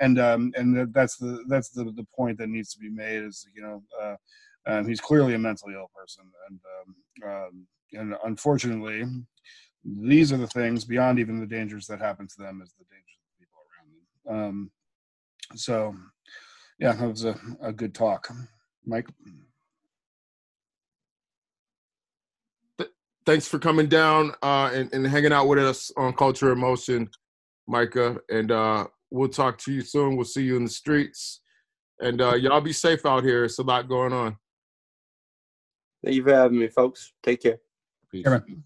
and 0.00 0.18
um, 0.18 0.52
and 0.56 0.92
that's 0.92 1.16
the 1.16 1.44
that's 1.48 1.70
the 1.70 1.84
the 1.84 2.06
point 2.14 2.38
that 2.38 2.48
needs 2.48 2.72
to 2.74 2.78
be 2.78 2.90
made 2.90 3.22
is 3.22 3.46
you 3.54 3.62
know 3.62 3.82
uh, 4.00 4.16
um, 4.66 4.86
he's 4.86 5.00
clearly 5.00 5.34
a 5.34 5.38
mentally 5.38 5.74
ill 5.74 5.90
person, 5.94 6.24
and 6.48 6.60
um, 7.24 7.30
um, 7.30 7.66
and 7.92 8.14
unfortunately, 8.24 9.04
these 9.84 10.32
are 10.32 10.36
the 10.36 10.46
things 10.46 10.84
beyond 10.84 11.18
even 11.18 11.40
the 11.40 11.46
dangers 11.46 11.86
that 11.86 12.00
happen 12.00 12.26
to 12.28 12.38
them 12.38 12.60
is 12.62 12.72
the 12.78 12.84
dangers 12.84 13.18
of 13.18 13.28
the 13.28 13.44
people 13.44 13.58
around 13.68 14.40
them. 14.40 14.48
Um, 14.48 14.70
so 15.56 15.94
yeah, 16.82 16.92
that 16.92 17.08
was 17.08 17.24
a, 17.24 17.38
a 17.60 17.72
good 17.72 17.94
talk. 17.94 18.28
Mike? 18.84 19.08
thanks 23.24 23.46
for 23.46 23.60
coming 23.60 23.86
down 23.86 24.32
uh, 24.42 24.70
and, 24.74 24.92
and 24.92 25.06
hanging 25.06 25.32
out 25.32 25.46
with 25.46 25.60
us 25.60 25.92
on 25.96 26.12
Culture 26.12 26.52
in 26.52 26.58
Motion, 26.58 27.08
Micah. 27.68 28.16
And 28.28 28.50
uh, 28.50 28.86
we'll 29.10 29.28
talk 29.28 29.58
to 29.58 29.72
you 29.72 29.82
soon. 29.82 30.16
We'll 30.16 30.24
see 30.24 30.42
you 30.42 30.56
in 30.56 30.64
the 30.64 30.70
streets. 30.70 31.40
And 32.00 32.20
uh, 32.20 32.34
y'all 32.34 32.60
be 32.60 32.72
safe 32.72 33.06
out 33.06 33.22
here. 33.22 33.44
It's 33.44 33.60
a 33.60 33.62
lot 33.62 33.88
going 33.88 34.12
on. 34.12 34.36
Thank 36.04 36.16
you 36.16 36.24
for 36.24 36.34
having 36.34 36.58
me, 36.58 36.66
folks. 36.66 37.12
Take 37.22 37.42
care. 37.42 37.58
Peace. 38.10 38.24
Yeah, 38.24 38.30
man. 38.30 38.64